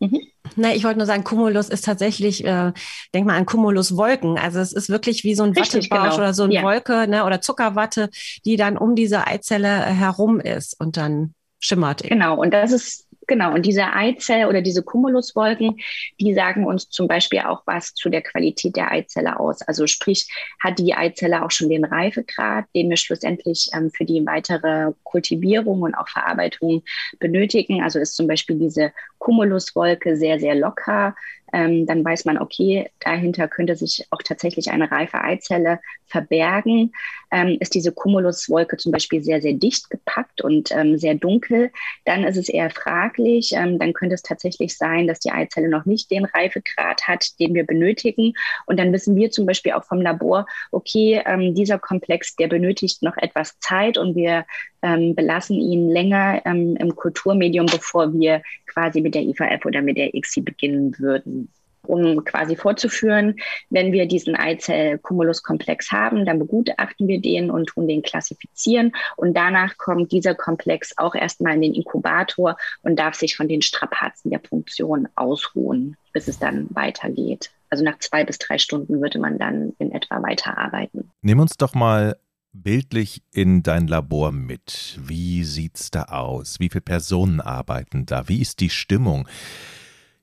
Mhm. 0.00 0.20
Na, 0.56 0.74
ich 0.74 0.82
wollte 0.82 0.98
nur 0.98 1.06
sagen, 1.06 1.24
Cumulus 1.24 1.68
ist 1.68 1.84
tatsächlich, 1.84 2.44
äh, 2.44 2.72
denk 3.14 3.26
mal 3.26 3.36
an 3.36 3.46
Cumulus-Wolken. 3.46 4.38
Also 4.38 4.58
es 4.58 4.72
ist 4.72 4.88
wirklich 4.88 5.22
wie 5.24 5.34
so 5.34 5.44
ein 5.44 5.52
Richtig, 5.52 5.90
Wattebausch 5.90 6.14
genau. 6.14 6.22
oder 6.22 6.34
so 6.34 6.44
eine 6.44 6.54
ja. 6.54 6.62
Wolke 6.62 7.06
ne, 7.06 7.24
oder 7.24 7.40
Zuckerwatte, 7.40 8.08
die 8.44 8.56
dann 8.56 8.78
um 8.78 8.96
diese 8.96 9.26
Eizelle 9.26 9.68
herum 9.68 10.40
ist 10.40 10.80
und 10.80 10.96
dann 10.96 11.34
schimmert. 11.60 12.02
Genau, 12.02 12.40
und 12.40 12.52
das 12.52 12.72
ist 12.72 13.06
Genau, 13.30 13.54
und 13.54 13.64
diese 13.64 13.92
Eizelle 13.92 14.48
oder 14.48 14.60
diese 14.60 14.82
Cumuluswolken, 14.82 15.78
die 16.18 16.34
sagen 16.34 16.66
uns 16.66 16.90
zum 16.90 17.06
Beispiel 17.06 17.38
auch 17.38 17.62
was 17.64 17.94
zu 17.94 18.08
der 18.08 18.22
Qualität 18.22 18.74
der 18.74 18.90
Eizelle 18.90 19.38
aus. 19.38 19.62
Also 19.62 19.86
sprich, 19.86 20.26
hat 20.58 20.80
die 20.80 20.94
Eizelle 20.94 21.44
auch 21.44 21.52
schon 21.52 21.68
den 21.68 21.84
Reifegrad, 21.84 22.64
den 22.74 22.90
wir 22.90 22.96
schlussendlich 22.96 23.70
ähm, 23.72 23.92
für 23.92 24.04
die 24.04 24.26
weitere 24.26 24.90
Kultivierung 25.04 25.82
und 25.82 25.94
auch 25.94 26.08
Verarbeitung 26.08 26.82
benötigen. 27.20 27.84
Also 27.84 28.00
ist 28.00 28.16
zum 28.16 28.26
Beispiel 28.26 28.58
diese 28.58 28.90
Cumuluswolke 29.18 30.16
sehr, 30.16 30.40
sehr 30.40 30.56
locker, 30.56 31.14
ähm, 31.52 31.86
dann 31.86 32.04
weiß 32.04 32.24
man, 32.24 32.38
okay, 32.38 32.90
dahinter 33.00 33.48
könnte 33.48 33.76
sich 33.76 34.06
auch 34.10 34.22
tatsächlich 34.22 34.70
eine 34.70 34.90
reife 34.90 35.22
Eizelle 35.22 35.80
verbergen. 36.06 36.92
Ähm, 37.30 37.56
ist 37.60 37.74
diese 37.74 37.92
Cumuluswolke 37.92 38.76
zum 38.76 38.90
Beispiel 38.90 39.22
sehr, 39.22 39.40
sehr 39.40 39.52
dicht 39.52 39.88
gepackt 39.88 40.42
und 40.42 40.72
ähm, 40.72 40.98
sehr 40.98 41.14
dunkel, 41.14 41.70
dann 42.04 42.24
ist 42.24 42.36
es 42.36 42.48
eher 42.48 42.70
fraglich. 42.70 43.52
Ähm, 43.52 43.78
dann 43.78 43.92
könnte 43.92 44.14
es 44.14 44.22
tatsächlich 44.22 44.76
sein, 44.76 45.06
dass 45.06 45.20
die 45.20 45.30
Eizelle 45.30 45.68
noch 45.68 45.86
nicht 45.86 46.10
den 46.10 46.24
Reifegrad 46.24 47.06
hat, 47.06 47.38
den 47.38 47.54
wir 47.54 47.64
benötigen. 47.64 48.32
Und 48.66 48.78
dann 48.78 48.92
wissen 48.92 49.14
wir 49.16 49.30
zum 49.30 49.46
Beispiel 49.46 49.72
auch 49.72 49.84
vom 49.84 50.00
Labor, 50.00 50.46
okay, 50.72 51.22
ähm, 51.24 51.54
dieser 51.54 51.78
Komplex, 51.78 52.34
der 52.34 52.48
benötigt 52.48 53.02
noch 53.02 53.16
etwas 53.16 53.58
Zeit 53.60 53.96
und 53.96 54.16
wir 54.16 54.44
ähm, 54.82 55.14
belassen 55.14 55.58
ihn 55.60 55.90
länger 55.90 56.44
im 56.46 56.96
Kulturmedium, 56.96 57.66
bevor 57.66 58.12
wir 58.12 58.42
quasi 58.66 59.00
mit 59.00 59.14
der 59.14 59.22
IVF 59.22 59.64
oder 59.64 59.82
mit 59.82 59.96
der 59.96 60.14
ICSI 60.14 60.40
beginnen 60.42 60.98
würden 60.98 61.48
um 61.90 62.24
quasi 62.24 62.56
vorzuführen, 62.56 63.36
wenn 63.68 63.92
wir 63.92 64.06
diesen 64.06 64.36
Eizell-Cumulus-Komplex 64.36 65.90
haben, 65.90 66.24
dann 66.24 66.38
begutachten 66.38 67.08
wir 67.08 67.20
den 67.20 67.50
und 67.50 67.66
tun 67.66 67.88
den 67.88 68.02
klassifizieren. 68.02 68.92
Und 69.16 69.36
danach 69.36 69.76
kommt 69.76 70.12
dieser 70.12 70.34
Komplex 70.34 70.96
auch 70.96 71.14
erstmal 71.14 71.54
in 71.54 71.62
den 71.62 71.74
Inkubator 71.74 72.56
und 72.82 72.98
darf 72.98 73.14
sich 73.14 73.36
von 73.36 73.48
den 73.48 73.62
Strapazen 73.62 74.30
der 74.30 74.38
Punktion 74.38 75.08
ausruhen, 75.16 75.96
bis 76.12 76.28
es 76.28 76.38
dann 76.38 76.66
weitergeht. 76.70 77.50
Also 77.70 77.84
nach 77.84 77.98
zwei 77.98 78.24
bis 78.24 78.38
drei 78.38 78.58
Stunden 78.58 79.00
würde 79.00 79.18
man 79.18 79.38
dann 79.38 79.74
in 79.78 79.92
etwa 79.92 80.22
weiterarbeiten. 80.22 81.10
Nimm 81.22 81.38
uns 81.38 81.56
doch 81.56 81.74
mal 81.74 82.16
bildlich 82.52 83.22
in 83.32 83.62
dein 83.62 83.86
Labor 83.86 84.32
mit. 84.32 84.98
Wie 85.02 85.44
sieht's 85.44 85.90
da 85.90 86.04
aus? 86.04 86.60
Wie 86.60 86.68
viele 86.68 86.82
Personen 86.82 87.40
arbeiten 87.40 88.06
da? 88.06 88.28
Wie 88.28 88.40
ist 88.40 88.60
die 88.60 88.70
Stimmung? 88.70 89.28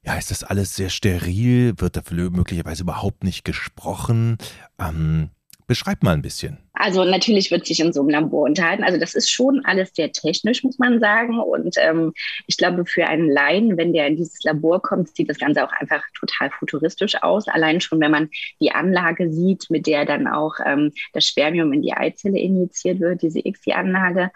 Ja, 0.04 0.16
ist 0.16 0.32
das 0.32 0.44
alles 0.44 0.76
sehr 0.76 0.90
steril? 0.90 1.74
Wird 1.78 1.98
da 1.98 2.02
möglicherweise 2.12 2.84
überhaupt 2.84 3.24
nicht 3.24 3.44
gesprochen? 3.44 4.38
Ähm, 4.80 5.32
beschreib 5.68 6.02
mal 6.02 6.14
ein 6.14 6.22
bisschen. 6.22 6.58
Also 6.74 7.04
natürlich 7.04 7.52
wird 7.52 7.66
sich 7.66 7.80
in 7.80 7.92
so 7.92 8.02
einem 8.02 8.10
Labor 8.10 8.44
unterhalten. 8.44 8.84
Also 8.84 9.00
das 9.00 9.16
ist 9.16 9.30
schon 9.30 9.66
alles 9.66 9.92
sehr 9.94 10.12
technisch, 10.12 10.64
muss 10.64 10.78
man 10.80 11.00
sagen. 11.00 11.40
Und 11.40 11.76
ähm, 11.78 12.14
ich 12.46 12.56
glaube, 12.56 12.86
für 12.86 13.08
einen 13.08 13.30
Laien, 13.30 13.78
wenn 13.78 13.94
der 13.94 14.08
in 14.08 14.16
dieses 14.16 14.44
Labor 14.44 14.82
kommt, 14.82 15.16
sieht 15.16 15.30
das 15.30 15.40
Ganze 15.40 15.64
auch 15.66 15.72
einfach 15.74 16.04
total 16.18 16.52
futuristisch 16.52 17.22
aus. 17.22 17.48
Allein 17.48 17.82
schon, 17.82 18.00
wenn 18.00 18.12
man 18.12 18.30
die 18.62 18.72
Anlage 18.72 19.32
sieht, 19.32 19.70
mit 19.70 19.88
der 19.88 20.06
dann 20.06 20.28
auch 20.28 20.54
ähm, 20.66 20.94
das 21.14 21.26
Spermium 21.26 21.74
in 21.74 21.82
die 21.82 21.94
Eizelle 21.94 22.40
injiziert 22.40 23.00
wird, 23.00 23.22
diese 23.22 23.40
ICSI-Anlage. 23.40 24.32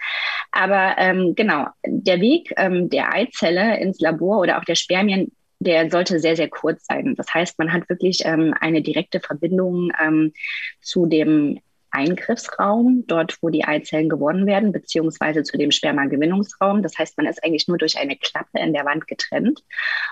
Aber 0.51 0.95
ähm, 0.97 1.33
genau, 1.35 1.67
der 1.85 2.19
Weg 2.19 2.53
ähm, 2.57 2.89
der 2.89 3.13
Eizelle 3.13 3.79
ins 3.79 4.00
Labor 4.00 4.39
oder 4.39 4.59
auch 4.59 4.65
der 4.65 4.75
Spermien 4.75 5.31
der 5.62 5.91
sollte 5.91 6.20
sehr, 6.20 6.36
sehr 6.36 6.50
kurz 6.50 6.86
sein. 6.88 7.13
Das 7.15 7.32
heißt, 7.32 7.60
man 7.60 7.72
hat 7.72 7.88
wirklich 7.88 8.22
ähm, 8.25 8.56
eine 8.60 8.82
direkte 8.82 9.20
Verbindung 9.20 9.91
ähm, 10.03 10.34
zu 10.82 11.06
dem 11.06 11.60
Eingriffsraum, 11.91 13.03
dort 13.06 13.38
wo 13.41 13.50
die 13.50 13.63
Eizellen 13.63 14.10
gewonnen 14.10 14.48
werden, 14.48 14.72
beziehungsweise 14.72 15.44
zu 15.44 15.58
dem 15.58 15.72
Spermagewinnungsraum. 15.72 16.82
Das 16.82 16.98
heißt, 16.98 17.15
man 17.18 17.27
ist 17.27 17.44
eigentlich 17.44 17.68
nur 17.68 17.77
durch 17.77 17.98
eine 17.98 18.18
Klappe 18.18 18.60
in 18.60 18.74
der 18.74 18.86
Wand 18.86 19.08
getrennt. 19.08 19.63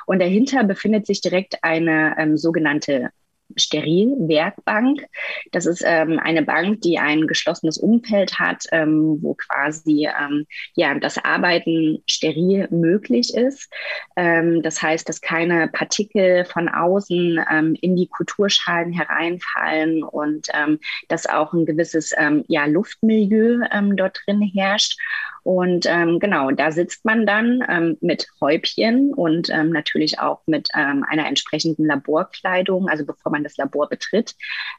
Und 0.06 0.22
dahinter 0.22 0.64
befindet 0.64 1.08
sich 1.08 1.22
direkt 1.22 1.64
eine 1.64 2.16
ähm, 2.20 2.38
sogenannte 2.38 3.10
Sterilwerkbank. 3.56 5.06
Das 5.52 5.66
ist 5.66 5.84
ähm, 5.86 6.20
eine 6.20 6.44
Bank, 6.44 6.82
die 6.82 7.00
ein 7.00 7.28
geschlossenes 7.28 7.78
Umfeld 7.78 8.40
hat, 8.40 8.66
ähm, 8.72 9.18
wo 9.22 9.36
quasi 9.36 10.08
ähm, 10.08 10.46
ja, 10.74 10.98
das 11.00 11.18
Arbeiten 11.18 12.04
steril 12.08 12.68
möglich 12.72 13.34
ist. 13.34 13.72
Ähm, 14.16 14.62
das 14.62 14.82
heißt, 14.82 15.08
dass 15.10 15.22
keine 15.22 15.68
Partikel 15.68 16.46
von 16.46 16.70
außen 16.70 17.44
ähm, 17.52 17.76
in 17.82 17.96
die 17.96 18.08
Kulturschalen 18.08 18.94
hereinfallen 18.94 20.04
und 20.04 20.48
ähm, 20.54 20.80
dass 21.08 21.28
auch 21.28 21.54
ein 21.54 21.66
gewisses 21.66 22.14
ja, 22.48 22.66
Luftmilieu 22.66 23.60
dort 23.96 24.22
drin 24.26 24.42
herrscht. 24.42 24.98
Und 25.44 25.86
ähm, 25.88 26.20
genau, 26.20 26.52
da 26.52 26.72
sitzt 26.72 27.06
man 27.06 27.26
dann 27.26 27.64
ähm, 27.68 27.98
mit 28.02 28.28
Häubchen 28.42 29.14
und 29.14 29.50
ähm, 29.50 29.70
natürlich 29.70 30.20
auch 30.20 30.42
mit 30.46 30.70
ähm, 30.76 31.06
einer 31.08 31.28
entsprechenden 31.28 31.86
Laborkleidung. 31.86 32.90
Also 32.90 33.06
bevor 33.06 33.32
man 33.32 33.44
das 33.44 33.58
Labor 33.58 33.90
betritt, 33.90 34.36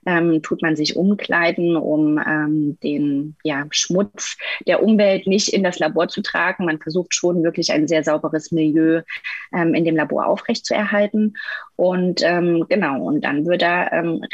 ähm, 0.06 0.42
tut 0.42 0.62
man 0.62 0.76
sich 0.76 0.96
umkleiden, 0.96 1.76
um 1.76 2.18
ähm, 2.18 2.78
den 2.82 3.36
ja, 3.42 3.64
Schmutz 3.70 4.36
der 4.66 4.82
Umwelt 4.82 5.26
nicht 5.26 5.48
in 5.48 5.62
das 5.62 5.78
Labor 5.78 6.08
zu 6.08 6.22
tragen. 6.22 6.66
Man 6.66 6.80
versucht 6.80 7.14
schon 7.14 7.42
wirklich 7.42 7.72
ein 7.72 7.88
sehr 7.88 8.04
sauberes 8.04 8.52
Milieu 8.52 9.02
in 9.52 9.84
dem 9.84 9.96
Labor 9.96 10.26
aufrechtzuerhalten. 10.26 11.34
Und 11.76 12.20
genau, 12.20 13.02
und 13.02 13.24
dann 13.24 13.46
wird 13.46 13.62
da 13.62 13.84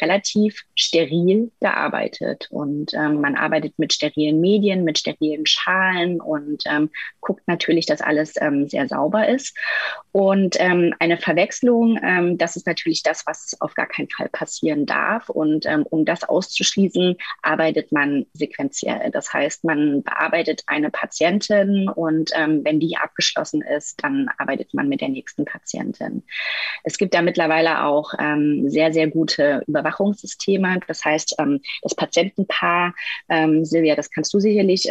relativ 0.00 0.64
steril 0.74 1.50
gearbeitet. 1.60 2.48
Und 2.50 2.92
man 2.92 3.34
arbeitet 3.34 3.78
mit 3.78 3.92
sterilen 3.92 4.40
Medien, 4.40 4.84
mit 4.84 4.98
sterilen 4.98 5.46
Schalen 5.46 6.15
und 6.20 6.64
ähm, 6.66 6.90
guckt 7.20 7.42
natürlich, 7.46 7.86
dass 7.86 8.00
alles 8.00 8.34
ähm, 8.40 8.68
sehr 8.68 8.88
sauber 8.88 9.28
ist. 9.28 9.56
Und 10.12 10.56
ähm, 10.58 10.94
eine 10.98 11.18
Verwechslung, 11.18 11.98
ähm, 12.02 12.38
das 12.38 12.56
ist 12.56 12.66
natürlich 12.66 13.02
das, 13.02 13.24
was 13.26 13.56
auf 13.60 13.74
gar 13.74 13.86
keinen 13.86 14.08
Fall 14.08 14.28
passieren 14.28 14.86
darf. 14.86 15.28
Und 15.28 15.66
ähm, 15.66 15.84
um 15.90 16.04
das 16.04 16.24
auszuschließen, 16.24 17.16
arbeitet 17.42 17.92
man 17.92 18.26
sequenziell. 18.32 19.10
Das 19.10 19.32
heißt, 19.32 19.64
man 19.64 20.02
bearbeitet 20.02 20.62
eine 20.66 20.90
Patientin 20.90 21.88
und 21.88 22.30
ähm, 22.34 22.64
wenn 22.64 22.80
die 22.80 22.96
abgeschlossen 22.96 23.62
ist, 23.62 24.02
dann 24.02 24.28
arbeitet 24.38 24.72
man 24.72 24.88
mit 24.88 25.00
der 25.00 25.08
nächsten 25.08 25.44
Patientin. 25.44 26.22
Es 26.84 26.96
gibt 26.96 27.14
da 27.14 27.22
mittlerweile 27.22 27.84
auch 27.84 28.12
sehr, 28.66 28.92
sehr 28.92 29.08
gute 29.08 29.62
Überwachungssysteme. 29.66 30.80
Das 30.86 31.04
heißt, 31.04 31.36
das 31.82 31.94
Patientenpaar, 31.94 32.94
Silvia, 33.62 33.96
das 33.96 34.10
kannst 34.10 34.32
du 34.34 34.40
sicherlich 34.40 34.88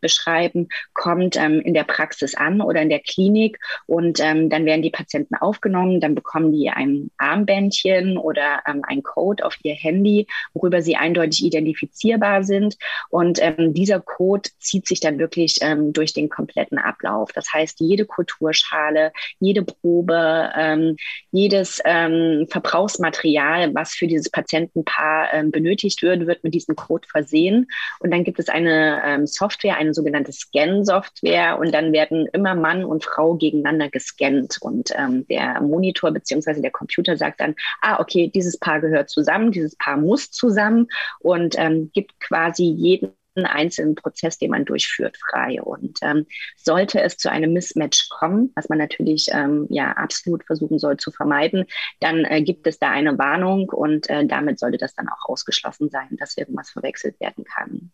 beschreiben, 0.00 0.67
kommt 0.94 1.36
ähm, 1.36 1.60
in 1.60 1.74
der 1.74 1.84
Praxis 1.84 2.34
an 2.34 2.60
oder 2.60 2.82
in 2.82 2.88
der 2.88 3.00
Klinik 3.00 3.58
und 3.86 4.20
ähm, 4.20 4.50
dann 4.50 4.66
werden 4.66 4.82
die 4.82 4.90
Patienten 4.90 5.34
aufgenommen, 5.36 6.00
dann 6.00 6.14
bekommen 6.14 6.52
die 6.52 6.70
ein 6.70 7.10
Armbändchen 7.18 8.16
oder 8.18 8.60
ähm, 8.66 8.82
ein 8.86 9.02
Code 9.02 9.44
auf 9.44 9.56
ihr 9.62 9.74
Handy, 9.74 10.26
worüber 10.54 10.82
sie 10.82 10.96
eindeutig 10.96 11.44
identifizierbar 11.44 12.44
sind 12.44 12.76
und 13.10 13.38
ähm, 13.40 13.74
dieser 13.74 14.00
Code 14.00 14.50
zieht 14.58 14.86
sich 14.86 15.00
dann 15.00 15.18
wirklich 15.18 15.58
ähm, 15.60 15.92
durch 15.92 16.12
den 16.12 16.28
kompletten 16.28 16.78
Ablauf. 16.78 17.32
Das 17.32 17.52
heißt, 17.52 17.80
jede 17.80 18.04
Kulturschale, 18.04 19.12
jede 19.40 19.62
Probe, 19.62 20.50
ähm, 20.56 20.96
jedes 21.30 21.78
Verbrauchsmaterial, 21.78 23.74
was 23.74 23.92
für 23.92 24.06
dieses 24.06 24.30
Patientenpaar 24.30 25.44
benötigt 25.44 26.02
wird, 26.02 26.26
wird 26.26 26.42
mit 26.44 26.54
diesem 26.54 26.76
Code 26.76 27.06
versehen 27.08 27.66
und 28.00 28.10
dann 28.10 28.24
gibt 28.24 28.38
es 28.38 28.48
eine 28.48 29.26
Software, 29.26 29.76
eine 29.76 29.94
sogenannte 29.94 30.32
Scan 30.32 30.57
Scan-Software 30.58 31.58
und 31.58 31.72
dann 31.72 31.92
werden 31.92 32.26
immer 32.32 32.54
Mann 32.54 32.84
und 32.84 33.04
Frau 33.04 33.34
gegeneinander 33.34 33.88
gescannt 33.88 34.58
und 34.60 34.90
ähm, 34.96 35.26
der 35.28 35.60
Monitor 35.60 36.10
beziehungsweise 36.10 36.60
der 36.60 36.70
Computer 36.70 37.16
sagt 37.16 37.40
dann, 37.40 37.54
ah, 37.80 38.00
okay, 38.00 38.30
dieses 38.34 38.58
Paar 38.58 38.80
gehört 38.80 39.10
zusammen, 39.10 39.52
dieses 39.52 39.76
Paar 39.76 39.96
muss 39.96 40.30
zusammen 40.30 40.88
und 41.20 41.54
ähm, 41.58 41.90
gibt 41.92 42.18
quasi 42.20 42.64
jeden 42.64 43.14
einzelnen 43.36 43.94
Prozess, 43.94 44.36
den 44.38 44.50
man 44.50 44.64
durchführt, 44.64 45.16
frei. 45.16 45.62
Und 45.62 45.98
ähm, 46.02 46.26
sollte 46.56 47.00
es 47.00 47.18
zu 47.18 47.30
einem 47.30 47.52
Mismatch 47.52 48.08
kommen, 48.08 48.50
was 48.56 48.68
man 48.68 48.78
natürlich 48.78 49.28
ähm, 49.30 49.66
ja 49.70 49.92
absolut 49.92 50.44
versuchen 50.44 50.80
soll 50.80 50.96
zu 50.96 51.12
vermeiden, 51.12 51.64
dann 52.00 52.24
äh, 52.24 52.42
gibt 52.42 52.66
es 52.66 52.80
da 52.80 52.90
eine 52.90 53.16
Warnung 53.16 53.68
und 53.68 54.10
äh, 54.10 54.26
damit 54.26 54.58
sollte 54.58 54.78
das 54.78 54.94
dann 54.96 55.08
auch 55.08 55.28
ausgeschlossen 55.28 55.88
sein, 55.88 56.16
dass 56.18 56.36
irgendwas 56.36 56.70
verwechselt 56.70 57.20
werden 57.20 57.44
kann. 57.44 57.92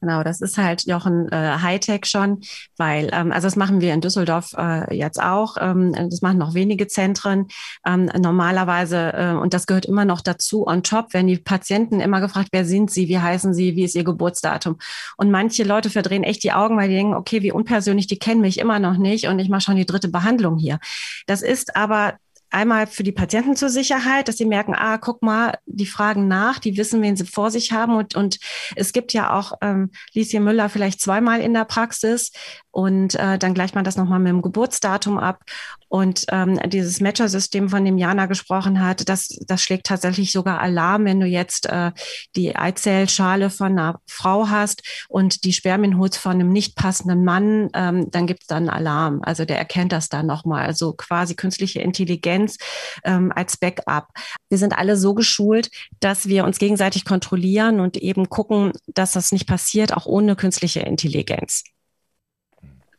Genau, 0.00 0.22
das 0.22 0.40
ist 0.40 0.58
halt 0.58 0.86
Jochen 0.86 1.30
äh, 1.30 1.58
Hightech 1.60 2.06
schon, 2.06 2.40
weil, 2.76 3.10
ähm, 3.12 3.32
also 3.32 3.46
das 3.46 3.56
machen 3.56 3.80
wir 3.80 3.94
in 3.94 4.00
Düsseldorf 4.00 4.54
äh, 4.56 4.94
jetzt 4.94 5.20
auch, 5.22 5.56
ähm, 5.60 5.92
das 5.92 6.22
machen 6.22 6.38
noch 6.38 6.54
wenige 6.54 6.86
Zentren. 6.86 7.46
Ähm, 7.86 8.10
normalerweise, 8.18 9.12
äh, 9.14 9.32
und 9.32 9.54
das 9.54 9.66
gehört 9.66 9.86
immer 9.86 10.04
noch 10.04 10.20
dazu, 10.20 10.66
on 10.66 10.82
top, 10.82 11.14
werden 11.14 11.26
die 11.26 11.38
Patienten 11.38 12.00
immer 12.00 12.20
gefragt, 12.20 12.48
wer 12.52 12.64
sind 12.64 12.90
sie, 12.90 13.08
wie 13.08 13.18
heißen 13.18 13.54
sie, 13.54 13.76
wie 13.76 13.84
ist 13.84 13.94
ihr 13.94 14.04
Geburtsdatum. 14.04 14.78
Und 15.16 15.30
manche 15.30 15.64
Leute 15.64 15.90
verdrehen 15.90 16.24
echt 16.24 16.42
die 16.42 16.52
Augen, 16.52 16.76
weil 16.76 16.88
die 16.88 16.96
denken, 16.96 17.14
okay, 17.14 17.42
wie 17.42 17.52
unpersönlich, 17.52 18.06
die 18.06 18.18
kennen 18.18 18.40
mich 18.40 18.58
immer 18.58 18.78
noch 18.78 18.96
nicht 18.96 19.26
und 19.28 19.38
ich 19.38 19.48
mache 19.48 19.62
schon 19.62 19.76
die 19.76 19.86
dritte 19.86 20.08
Behandlung 20.08 20.58
hier. 20.58 20.78
Das 21.26 21.42
ist 21.42 21.76
aber 21.76 22.14
einmal 22.50 22.86
für 22.86 23.02
die 23.02 23.12
Patienten 23.12 23.56
zur 23.56 23.70
Sicherheit, 23.70 24.28
dass 24.28 24.36
sie 24.36 24.44
merken, 24.44 24.74
ah, 24.74 24.98
guck 24.98 25.22
mal, 25.22 25.58
die 25.66 25.86
fragen 25.86 26.28
nach, 26.28 26.58
die 26.58 26.76
wissen, 26.76 27.02
wen 27.02 27.16
sie 27.16 27.26
vor 27.26 27.50
sich 27.50 27.72
haben. 27.72 27.96
Und, 27.96 28.16
und 28.16 28.38
es 28.76 28.92
gibt 28.92 29.12
ja 29.12 29.32
auch 29.32 29.52
ähm, 29.62 29.90
Lieschen 30.12 30.44
Müller 30.44 30.68
vielleicht 30.68 31.00
zweimal 31.00 31.40
in 31.40 31.54
der 31.54 31.64
Praxis 31.64 32.32
und 32.70 33.14
äh, 33.16 33.38
dann 33.38 33.54
gleicht 33.54 33.74
man 33.74 33.84
das 33.84 33.96
nochmal 33.96 34.18
mit 34.20 34.30
dem 34.30 34.42
Geburtsdatum 34.42 35.18
ab. 35.18 35.42
Und 35.88 36.24
ähm, 36.28 36.58
dieses 36.66 37.00
Matcher-System, 37.00 37.68
von 37.68 37.84
dem 37.84 37.98
Jana 37.98 38.26
gesprochen 38.26 38.80
hat, 38.80 39.08
das, 39.08 39.28
das 39.46 39.60
schlägt 39.60 39.86
tatsächlich 39.86 40.30
sogar 40.30 40.60
Alarm, 40.60 41.04
wenn 41.04 41.18
du 41.18 41.26
jetzt 41.26 41.66
äh, 41.66 41.90
die 42.36 42.54
Eizellschale 42.54 43.50
von 43.50 43.72
einer 43.72 44.00
Frau 44.06 44.48
hast 44.48 44.82
und 45.08 45.44
die 45.44 45.52
Spermien 45.52 45.98
holst 45.98 46.18
von 46.18 46.32
einem 46.32 46.50
nicht 46.50 46.76
passenden 46.76 47.24
Mann, 47.24 47.70
ähm, 47.74 48.08
dann 48.10 48.28
gibt 48.28 48.42
es 48.42 48.46
dann 48.46 48.68
Alarm. 48.68 49.20
Also 49.22 49.44
der 49.44 49.58
erkennt 49.58 49.90
das 49.90 50.08
dann 50.08 50.26
nochmal. 50.26 50.64
Also 50.64 50.92
quasi 50.92 51.34
künstliche 51.34 51.80
Intelligenz 51.80 52.58
ähm, 53.02 53.32
als 53.34 53.56
Backup. 53.56 54.08
Wir 54.48 54.58
sind 54.58 54.78
alle 54.78 54.96
so 54.96 55.14
geschult, 55.14 55.70
dass 55.98 56.28
wir 56.28 56.44
uns 56.44 56.58
gegenseitig 56.58 57.04
kontrollieren 57.04 57.80
und 57.80 57.96
eben 57.96 58.28
gucken, 58.28 58.72
dass 58.86 59.12
das 59.12 59.32
nicht 59.32 59.48
passiert, 59.48 59.92
auch 59.92 60.06
ohne 60.06 60.36
künstliche 60.36 60.80
Intelligenz. 60.80 61.64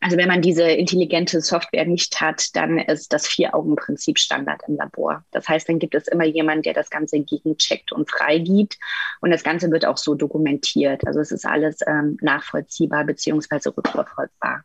Also 0.02 0.16
wenn 0.16 0.26
man 0.26 0.42
diese 0.42 0.64
intelligente 0.64 1.40
Software 1.40 1.86
nicht 1.86 2.20
hat, 2.20 2.56
dann 2.56 2.78
ist 2.78 3.12
das 3.12 3.28
Vier-Augen-Prinzip 3.28 4.18
Standard 4.18 4.60
im 4.66 4.74
Labor. 4.74 5.24
Das 5.30 5.48
heißt, 5.48 5.68
dann 5.68 5.78
gibt 5.78 5.94
es 5.94 6.08
immer 6.08 6.24
jemanden, 6.24 6.64
der 6.64 6.74
das 6.74 6.90
Ganze 6.90 7.20
gegencheckt 7.20 7.92
und 7.92 8.10
freigibt. 8.10 8.78
Und 9.20 9.30
das 9.30 9.44
Ganze 9.44 9.70
wird 9.70 9.86
auch 9.86 9.96
so 9.96 10.16
dokumentiert. 10.16 11.06
Also 11.06 11.20
es 11.20 11.30
ist 11.30 11.46
alles 11.46 11.78
ähm, 11.86 12.18
nachvollziehbar 12.20 13.04
bzw. 13.04 13.68
rückverfolgbar. 13.76 14.64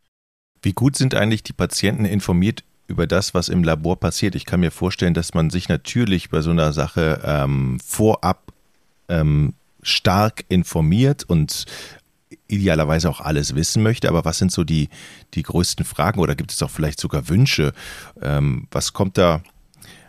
Wie 0.63 0.73
gut 0.73 0.95
sind 0.95 1.13
eigentlich 1.13 1.43
die 1.43 1.53
Patienten 1.53 2.05
informiert 2.05 2.63
über 2.87 3.05
das, 3.05 3.35
was 3.35 3.47
im 3.47 3.63
Labor 3.63 3.99
passiert? 3.99 4.33
Ich 4.33 4.45
kann 4.45 4.61
mir 4.61 4.71
vorstellen, 4.71 5.13
dass 5.13 5.35
man 5.35 5.51
sich 5.51 5.69
natürlich 5.69 6.31
bei 6.31 6.41
so 6.41 6.49
einer 6.49 6.73
Sache 6.73 7.21
ähm, 7.23 7.79
vorab 7.85 8.51
ähm, 9.07 9.53
stark 9.83 10.45
informiert 10.49 11.25
und 11.27 11.65
idealerweise 12.47 13.09
auch 13.09 13.21
alles 13.21 13.55
wissen 13.55 13.83
möchte, 13.83 14.09
aber 14.09 14.25
was 14.25 14.37
sind 14.37 14.51
so 14.51 14.63
die, 14.63 14.89
die 15.33 15.43
größten 15.43 15.85
Fragen 15.85 16.19
oder 16.19 16.35
gibt 16.35 16.51
es 16.51 16.61
auch 16.61 16.69
vielleicht 16.69 16.99
sogar 16.99 17.29
Wünsche? 17.29 17.73
Ähm, 18.21 18.67
was 18.71 18.93
kommt 18.93 19.17
da 19.17 19.41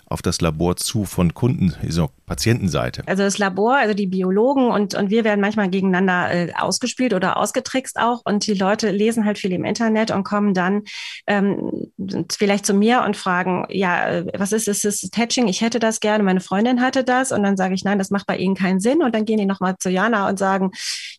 auf 0.07 0.23
das 0.23 0.41
Labor 0.41 0.77
zu 0.77 1.05
von 1.05 1.35
Kunden, 1.35 1.75
so 1.89 2.11
Patientenseite? 2.29 3.03
Also 3.07 3.25
das 3.25 3.39
Labor, 3.39 3.77
also 3.77 3.95
die 3.95 4.07
Biologen 4.07 4.71
und, 4.71 4.95
und 4.95 5.11
wir 5.11 5.25
werden 5.25 5.41
manchmal 5.41 5.69
gegeneinander 5.69 6.31
äh, 6.33 6.53
ausgespielt 6.57 7.13
oder 7.13 7.37
ausgetrickst 7.37 7.99
auch 7.99 8.23
und 8.25 8.47
die 8.47 8.55
Leute 8.55 8.91
lesen 8.91 9.25
halt 9.25 9.39
viel 9.39 9.53
im 9.53 9.65
Internet 9.65 10.13
und 10.13 10.23
kommen 10.23 10.55
dann 10.55 10.83
ähm, 11.27 11.91
vielleicht 12.31 12.65
zu 12.65 12.75
mir 12.75 13.03
und 13.03 13.17
fragen, 13.17 13.67
ja, 13.71 14.09
äh, 14.09 14.27
was 14.39 14.53
ist 14.53 14.69
ist 14.69 15.17
Hatching? 15.17 15.49
Ich 15.49 15.61
hätte 15.61 15.81
das 15.81 15.99
gerne, 15.99 16.23
meine 16.23 16.41
Freundin 16.41 16.81
hatte 16.81 17.03
das 17.03 17.33
und 17.33 17.43
dann 17.43 17.57
sage 17.57 17.75
ich, 17.75 17.83
nein, 17.83 17.99
das 17.99 18.11
macht 18.11 18.27
bei 18.27 18.37
Ihnen 18.37 18.55
keinen 18.55 18.79
Sinn 18.79 19.03
und 19.03 19.15
dann 19.15 19.25
gehen 19.25 19.39
die 19.39 19.47
nochmal 19.47 19.77
zu 19.79 19.91
Jana 19.91 20.29
und 20.29 20.39
sagen, 20.39 20.71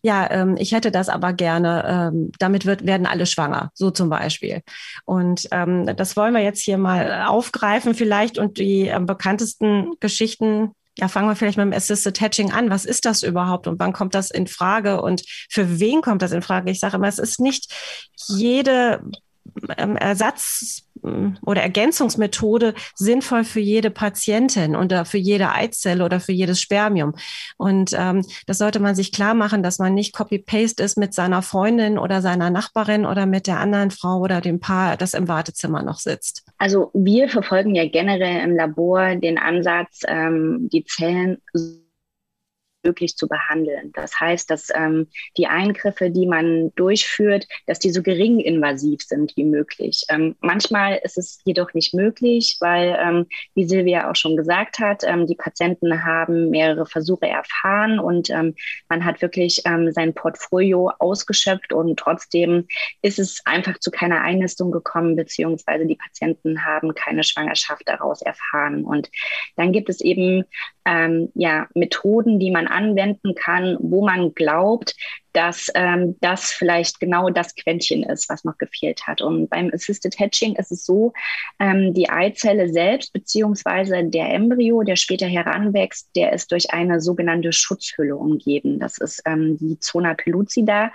ja, 0.02 0.30
ähm, 0.30 0.56
ich 0.58 0.72
hätte 0.72 0.90
das 0.90 1.10
aber 1.10 1.34
gerne, 1.34 1.84
ähm, 1.86 2.32
damit 2.38 2.64
wird, 2.64 2.86
werden 2.86 3.06
alle 3.06 3.26
schwanger, 3.26 3.70
so 3.74 3.90
zum 3.90 4.08
Beispiel. 4.08 4.62
Und 5.04 5.48
ähm, 5.50 5.86
das 5.96 6.16
wollen 6.16 6.32
wir 6.32 6.42
jetzt 6.42 6.60
hier 6.60 6.78
mal 6.78 7.26
aufgreifen 7.26 7.94
vielleicht 7.94 8.38
und 8.38 8.58
die 8.58 8.70
die 8.70 8.88
äh, 8.88 9.00
bekanntesten 9.00 9.92
Geschichten 10.00 10.72
ja, 11.00 11.08
fangen 11.08 11.28
wir 11.28 11.34
vielleicht 11.36 11.56
mit 11.56 11.64
dem 11.64 11.72
Assisted 11.72 12.20
Hatching 12.20 12.52
an. 12.52 12.68
Was 12.68 12.84
ist 12.84 13.06
das 13.06 13.22
überhaupt 13.22 13.66
und 13.66 13.80
wann 13.80 13.94
kommt 13.94 14.14
das 14.14 14.30
in 14.30 14.46
Frage 14.46 15.00
und 15.00 15.24
für 15.48 15.80
wen 15.80 16.02
kommt 16.02 16.20
das 16.20 16.32
in 16.32 16.42
Frage? 16.42 16.70
Ich 16.70 16.78
sage 16.78 16.96
immer, 16.96 17.08
es 17.08 17.18
ist 17.18 17.40
nicht 17.40 17.72
jede 18.28 19.02
ähm, 19.78 19.96
Ersatz 19.96 20.82
oder 21.02 21.62
Ergänzungsmethode 21.62 22.74
sinnvoll 22.94 23.44
für 23.44 23.60
jede 23.60 23.90
Patientin 23.90 24.76
oder 24.76 25.04
für 25.04 25.18
jede 25.18 25.52
Eizelle 25.52 26.04
oder 26.04 26.20
für 26.20 26.32
jedes 26.32 26.60
Spermium. 26.60 27.14
Und 27.56 27.94
ähm, 27.98 28.24
das 28.46 28.58
sollte 28.58 28.80
man 28.80 28.94
sich 28.94 29.12
klar 29.12 29.34
machen, 29.34 29.62
dass 29.62 29.78
man 29.78 29.94
nicht 29.94 30.14
Copy-Paste 30.14 30.82
ist 30.82 30.98
mit 30.98 31.14
seiner 31.14 31.42
Freundin 31.42 31.98
oder 31.98 32.22
seiner 32.22 32.50
Nachbarin 32.50 33.06
oder 33.06 33.26
mit 33.26 33.46
der 33.46 33.58
anderen 33.58 33.90
Frau 33.90 34.18
oder 34.18 34.40
dem 34.40 34.60
Paar, 34.60 34.96
das 34.96 35.14
im 35.14 35.28
Wartezimmer 35.28 35.82
noch 35.82 35.98
sitzt. 35.98 36.44
Also 36.58 36.90
wir 36.94 37.28
verfolgen 37.28 37.74
ja 37.74 37.88
generell 37.88 38.44
im 38.44 38.56
Labor 38.56 39.16
den 39.16 39.38
Ansatz, 39.38 40.02
ähm, 40.06 40.68
die 40.72 40.84
Zellen 40.84 41.38
möglich 42.82 43.16
zu 43.16 43.28
behandeln. 43.28 43.92
Das 43.94 44.18
heißt, 44.18 44.50
dass 44.50 44.68
ähm, 44.74 45.08
die 45.36 45.46
Eingriffe, 45.46 46.10
die 46.10 46.26
man 46.26 46.72
durchführt, 46.74 47.46
dass 47.66 47.78
die 47.78 47.90
so 47.90 48.02
gering 48.02 48.40
invasiv 48.40 49.02
sind 49.02 49.36
wie 49.36 49.44
möglich. 49.44 50.04
Ähm, 50.08 50.36
manchmal 50.40 51.00
ist 51.02 51.18
es 51.18 51.40
jedoch 51.44 51.74
nicht 51.74 51.94
möglich, 51.94 52.56
weil, 52.60 52.96
ähm, 53.00 53.26
wie 53.54 53.66
Silvia 53.66 54.10
auch 54.10 54.16
schon 54.16 54.36
gesagt 54.36 54.78
hat, 54.78 55.02
ähm, 55.04 55.26
die 55.26 55.34
Patienten 55.34 56.04
haben 56.04 56.50
mehrere 56.50 56.86
Versuche 56.86 57.28
erfahren 57.28 57.98
und 57.98 58.30
ähm, 58.30 58.54
man 58.88 59.04
hat 59.04 59.20
wirklich 59.22 59.62
ähm, 59.66 59.92
sein 59.92 60.14
Portfolio 60.14 60.90
ausgeschöpft 60.98 61.72
und 61.72 61.98
trotzdem 61.98 62.66
ist 63.02 63.18
es 63.18 63.40
einfach 63.44 63.78
zu 63.78 63.90
keiner 63.90 64.22
Einnistung 64.22 64.70
gekommen, 64.70 65.16
beziehungsweise 65.16 65.86
die 65.86 65.96
Patienten 65.96 66.64
haben 66.64 66.94
keine 66.94 67.24
Schwangerschaft 67.24 67.82
daraus 67.86 68.22
erfahren. 68.22 68.84
Und 68.84 69.10
dann 69.56 69.72
gibt 69.72 69.88
es 69.88 70.00
eben 70.00 70.44
ja, 71.34 71.68
Methoden, 71.74 72.40
die 72.40 72.50
man 72.50 72.66
anwenden 72.70 73.34
kann, 73.34 73.76
wo 73.80 74.04
man 74.04 74.34
glaubt, 74.34 74.94
dass 75.32 75.68
ähm, 75.74 76.16
das 76.20 76.50
vielleicht 76.52 77.00
genau 77.00 77.30
das 77.30 77.54
Quäntchen 77.54 78.02
ist, 78.02 78.28
was 78.28 78.44
noch 78.44 78.58
gefehlt 78.58 79.06
hat. 79.06 79.22
Und 79.22 79.48
beim 79.48 79.70
Assisted 79.72 80.18
Hatching 80.18 80.56
ist 80.56 80.72
es 80.72 80.84
so, 80.84 81.12
ähm, 81.58 81.94
die 81.94 82.10
Eizelle 82.10 82.68
selbst 82.68 83.12
beziehungsweise 83.12 84.04
der 84.04 84.32
Embryo, 84.32 84.82
der 84.82 84.96
später 84.96 85.26
heranwächst, 85.26 86.10
der 86.16 86.32
ist 86.32 86.50
durch 86.52 86.72
eine 86.72 87.00
sogenannte 87.00 87.52
Schutzhülle 87.52 88.16
umgeben. 88.16 88.78
Das 88.78 88.98
ist 88.98 89.22
ähm, 89.26 89.56
die 89.58 89.78
Zona 89.78 90.14
pellucida 90.14 90.92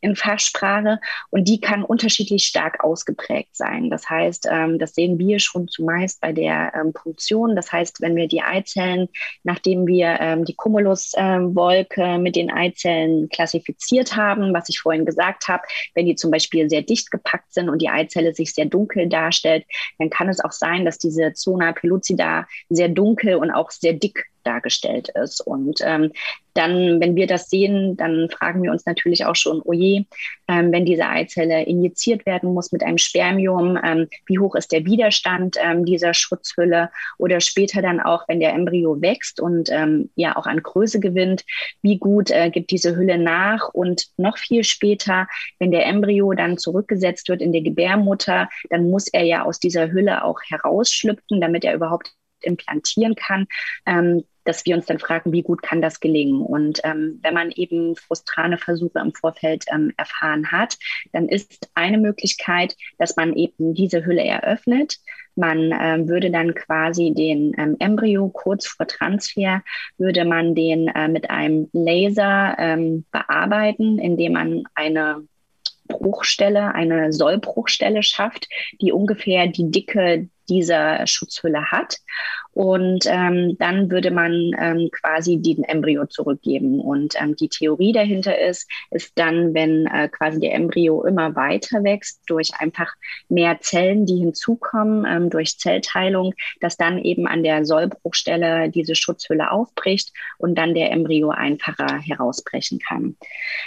in 0.00 0.16
Fachsprache 0.16 1.00
und 1.30 1.48
die 1.48 1.60
kann 1.60 1.82
unterschiedlich 1.82 2.44
stark 2.44 2.84
ausgeprägt 2.84 3.56
sein. 3.56 3.90
Das 3.90 4.08
heißt, 4.08 4.48
ähm, 4.50 4.78
das 4.78 4.94
sehen 4.94 5.18
wir 5.18 5.38
schon 5.38 5.68
zumeist 5.68 6.20
bei 6.20 6.32
der 6.32 6.72
ähm, 6.74 6.92
Punktion. 6.92 7.56
Das 7.56 7.72
heißt, 7.72 8.00
wenn 8.00 8.16
wir 8.16 8.28
die 8.28 8.42
Eizellen, 8.42 9.08
nachdem 9.44 9.86
wir 9.86 10.18
ähm, 10.20 10.44
die 10.44 10.54
Cumuluswolke 10.54 12.02
ähm, 12.02 12.22
mit 12.22 12.36
den 12.36 12.50
Eizellen 12.50 13.28
klassifizieren, 13.28 13.77
reduziert 13.78 14.16
haben, 14.16 14.52
was 14.52 14.68
ich 14.68 14.80
vorhin 14.80 15.06
gesagt 15.06 15.48
habe. 15.48 15.62
Wenn 15.94 16.06
die 16.06 16.16
zum 16.16 16.30
Beispiel 16.30 16.68
sehr 16.68 16.82
dicht 16.82 17.10
gepackt 17.10 17.52
sind 17.52 17.68
und 17.68 17.80
die 17.80 17.88
Eizelle 17.88 18.34
sich 18.34 18.52
sehr 18.54 18.66
dunkel 18.66 19.08
darstellt, 19.08 19.64
dann 19.98 20.10
kann 20.10 20.28
es 20.28 20.40
auch 20.40 20.52
sein, 20.52 20.84
dass 20.84 20.98
diese 20.98 21.32
Zona 21.32 21.72
pellucida 21.72 22.46
sehr 22.68 22.88
dunkel 22.88 23.36
und 23.36 23.50
auch 23.50 23.70
sehr 23.70 23.92
dick 23.92 24.26
dargestellt 24.48 25.10
ist. 25.10 25.40
Und 25.40 25.80
ähm, 25.82 26.12
dann, 26.54 27.00
wenn 27.00 27.14
wir 27.14 27.26
das 27.26 27.50
sehen, 27.50 27.96
dann 27.96 28.28
fragen 28.30 28.62
wir 28.62 28.72
uns 28.72 28.84
natürlich 28.84 29.24
auch 29.24 29.36
schon, 29.36 29.62
oh 29.64 29.72
je, 29.72 30.06
ähm, 30.48 30.72
wenn 30.72 30.84
diese 30.84 31.06
Eizelle 31.06 31.62
injiziert 31.62 32.26
werden 32.26 32.52
muss 32.52 32.72
mit 32.72 32.82
einem 32.82 32.98
Spermium, 32.98 33.78
ähm, 33.84 34.08
wie 34.26 34.38
hoch 34.40 34.56
ist 34.56 34.72
der 34.72 34.84
Widerstand 34.84 35.56
ähm, 35.62 35.84
dieser 35.84 36.14
Schutzhülle 36.14 36.90
oder 37.18 37.40
später 37.40 37.80
dann 37.80 38.00
auch, 38.00 38.24
wenn 38.26 38.40
der 38.40 38.54
Embryo 38.54 39.00
wächst 39.00 39.40
und 39.40 39.70
ähm, 39.70 40.10
ja 40.16 40.36
auch 40.36 40.46
an 40.46 40.62
Größe 40.62 40.98
gewinnt, 40.98 41.44
wie 41.82 41.98
gut 41.98 42.30
äh, 42.30 42.50
gibt 42.50 42.72
diese 42.72 42.96
Hülle 42.96 43.18
nach 43.18 43.68
und 43.68 44.08
noch 44.16 44.38
viel 44.38 44.64
später, 44.64 45.28
wenn 45.60 45.70
der 45.70 45.86
Embryo 45.86 46.32
dann 46.32 46.58
zurückgesetzt 46.58 47.28
wird 47.28 47.40
in 47.40 47.52
der 47.52 47.62
Gebärmutter, 47.62 48.48
dann 48.70 48.90
muss 48.90 49.06
er 49.08 49.22
ja 49.22 49.44
aus 49.44 49.60
dieser 49.60 49.92
Hülle 49.92 50.24
auch 50.24 50.40
herausschlüpfen, 50.48 51.40
damit 51.40 51.64
er 51.64 51.74
überhaupt 51.74 52.12
implantieren 52.42 53.14
kann. 53.14 53.46
Ähm, 53.86 54.24
dass 54.48 54.64
wir 54.64 54.74
uns 54.74 54.86
dann 54.86 54.98
fragen, 54.98 55.32
wie 55.32 55.42
gut 55.42 55.62
kann 55.62 55.82
das 55.82 56.00
gelingen? 56.00 56.40
Und 56.40 56.80
ähm, 56.84 57.20
wenn 57.22 57.34
man 57.34 57.50
eben 57.50 57.94
frustrane 57.96 58.56
Versuche 58.56 58.98
im 58.98 59.12
Vorfeld 59.12 59.66
ähm, 59.72 59.92
erfahren 59.96 60.50
hat, 60.50 60.78
dann 61.12 61.28
ist 61.28 61.68
eine 61.74 61.98
Möglichkeit, 61.98 62.74
dass 62.98 63.16
man 63.16 63.34
eben 63.34 63.74
diese 63.74 64.06
Hülle 64.06 64.24
eröffnet. 64.24 64.96
Man 65.36 65.72
ähm, 65.78 66.08
würde 66.08 66.30
dann 66.30 66.54
quasi 66.54 67.12
den 67.14 67.54
ähm, 67.58 67.76
Embryo 67.78 68.28
kurz 68.30 68.66
vor 68.66 68.86
Transfer, 68.86 69.62
würde 69.98 70.24
man 70.24 70.54
den 70.54 70.88
äh, 70.88 71.08
mit 71.08 71.30
einem 71.30 71.68
Laser 71.72 72.56
ähm, 72.58 73.04
bearbeiten, 73.12 73.98
indem 73.98 74.32
man 74.32 74.64
eine 74.74 75.28
Bruchstelle, 75.86 76.74
eine 76.74 77.12
Sollbruchstelle 77.12 78.02
schafft, 78.02 78.48
die 78.80 78.92
ungefähr 78.92 79.46
die 79.46 79.70
Dicke 79.70 80.28
dieser 80.48 81.06
Schutzhülle 81.06 81.70
hat. 81.70 81.98
Und 82.52 83.04
ähm, 83.06 83.56
dann 83.58 83.88
würde 83.90 84.10
man 84.10 84.50
ähm, 84.58 84.90
quasi 84.90 85.38
den 85.40 85.62
Embryo 85.62 86.06
zurückgeben. 86.06 86.80
Und 86.80 87.14
ähm, 87.20 87.36
die 87.36 87.48
Theorie 87.48 87.92
dahinter 87.92 88.36
ist, 88.36 88.68
ist 88.90 89.12
dann, 89.14 89.54
wenn 89.54 89.86
äh, 89.86 90.08
quasi 90.08 90.40
der 90.40 90.54
Embryo 90.54 91.04
immer 91.04 91.36
weiter 91.36 91.84
wächst, 91.84 92.22
durch 92.26 92.50
einfach 92.58 92.92
mehr 93.28 93.60
Zellen, 93.60 94.06
die 94.06 94.16
hinzukommen, 94.16 95.06
ähm, 95.08 95.30
durch 95.30 95.58
Zellteilung, 95.58 96.34
dass 96.60 96.76
dann 96.76 96.98
eben 96.98 97.28
an 97.28 97.44
der 97.44 97.64
Sollbruchstelle 97.64 98.70
diese 98.70 98.96
Schutzhülle 98.96 99.52
aufbricht 99.52 100.12
und 100.38 100.56
dann 100.56 100.74
der 100.74 100.90
Embryo 100.90 101.30
einfacher 101.30 102.00
herausbrechen 102.00 102.80
kann. 102.80 103.16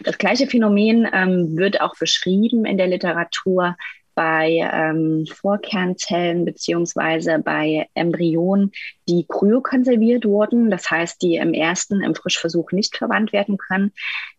Das 0.03 0.17
gleiche 0.17 0.47
Phänomen 0.47 1.07
ähm, 1.13 1.55
wird 1.55 1.79
auch 1.79 1.95
beschrieben 1.97 2.65
in 2.65 2.77
der 2.77 2.87
Literatur 2.87 3.77
bei 4.15 4.69
ähm, 4.71 5.25
Vorkernzellen 5.25 6.45
beziehungsweise 6.45 7.39
bei 7.39 7.87
Embryonen, 7.93 8.71
die 9.07 9.25
kryokonserviert 9.27 10.25
wurden, 10.25 10.69
das 10.69 10.89
heißt, 10.89 11.21
die 11.21 11.35
im 11.35 11.53
ersten, 11.53 12.01
im 12.01 12.15
Frischversuch 12.15 12.71
nicht 12.71 12.97
verwandt 12.97 13.33
werden 13.33 13.57
können. 13.57 13.91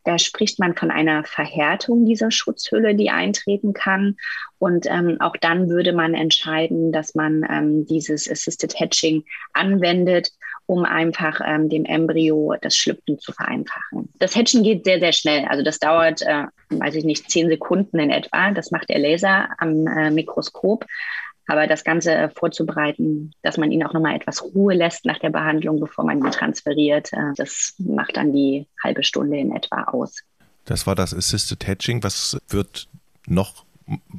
Da 0.04 0.18
spricht 0.18 0.58
man 0.58 0.74
von 0.74 0.90
einer 0.90 1.24
Verhärtung 1.24 2.04
dieser 2.04 2.30
Schutzhülle, 2.30 2.94
die 2.94 3.10
eintreten 3.10 3.72
kann. 3.72 4.16
Und 4.58 4.86
ähm, 4.86 5.16
auch 5.20 5.36
dann 5.40 5.68
würde 5.68 5.92
man 5.92 6.14
entscheiden, 6.14 6.92
dass 6.92 7.14
man 7.14 7.44
ähm, 7.48 7.86
dieses 7.86 8.30
Assisted 8.30 8.78
Hatching 8.78 9.24
anwendet, 9.52 10.30
um 10.66 10.84
einfach 10.84 11.40
ähm, 11.44 11.68
dem 11.68 11.84
Embryo 11.84 12.54
das 12.60 12.76
Schlüpfen 12.76 13.18
zu 13.18 13.32
vereinfachen. 13.32 14.08
Das 14.18 14.36
Hatchen 14.36 14.62
geht 14.62 14.84
sehr, 14.84 15.00
sehr 15.00 15.12
schnell. 15.12 15.44
Also 15.46 15.62
das 15.62 15.78
dauert, 15.78 16.22
äh, 16.22 16.44
weiß 16.70 16.94
ich 16.94 17.04
nicht, 17.04 17.30
zehn 17.30 17.48
Sekunden 17.48 17.98
in 17.98 18.10
etwa. 18.10 18.50
Das 18.52 18.70
macht 18.70 18.88
der 18.88 18.98
Laser 18.98 19.48
am 19.58 19.86
äh, 19.86 20.10
Mikroskop. 20.10 20.86
Aber 21.48 21.66
das 21.66 21.84
Ganze 21.84 22.12
äh, 22.14 22.28
vorzubereiten, 22.30 23.32
dass 23.42 23.56
man 23.56 23.72
ihn 23.72 23.84
auch 23.84 23.92
nochmal 23.92 24.14
etwas 24.14 24.42
Ruhe 24.42 24.74
lässt 24.74 25.04
nach 25.04 25.18
der 25.18 25.30
Behandlung, 25.30 25.80
bevor 25.80 26.04
man 26.04 26.18
ihn 26.18 26.30
transferiert, 26.30 27.12
äh, 27.12 27.34
das 27.36 27.74
macht 27.78 28.16
dann 28.16 28.32
die 28.32 28.66
halbe 28.82 29.02
Stunde 29.02 29.38
in 29.38 29.54
etwa 29.54 29.84
aus. 29.84 30.18
Das 30.64 30.86
war 30.86 30.94
das 30.94 31.12
Assisted 31.12 31.66
Hatching. 31.66 32.02
Was 32.04 32.38
wird 32.48 32.88
noch, 33.26 33.64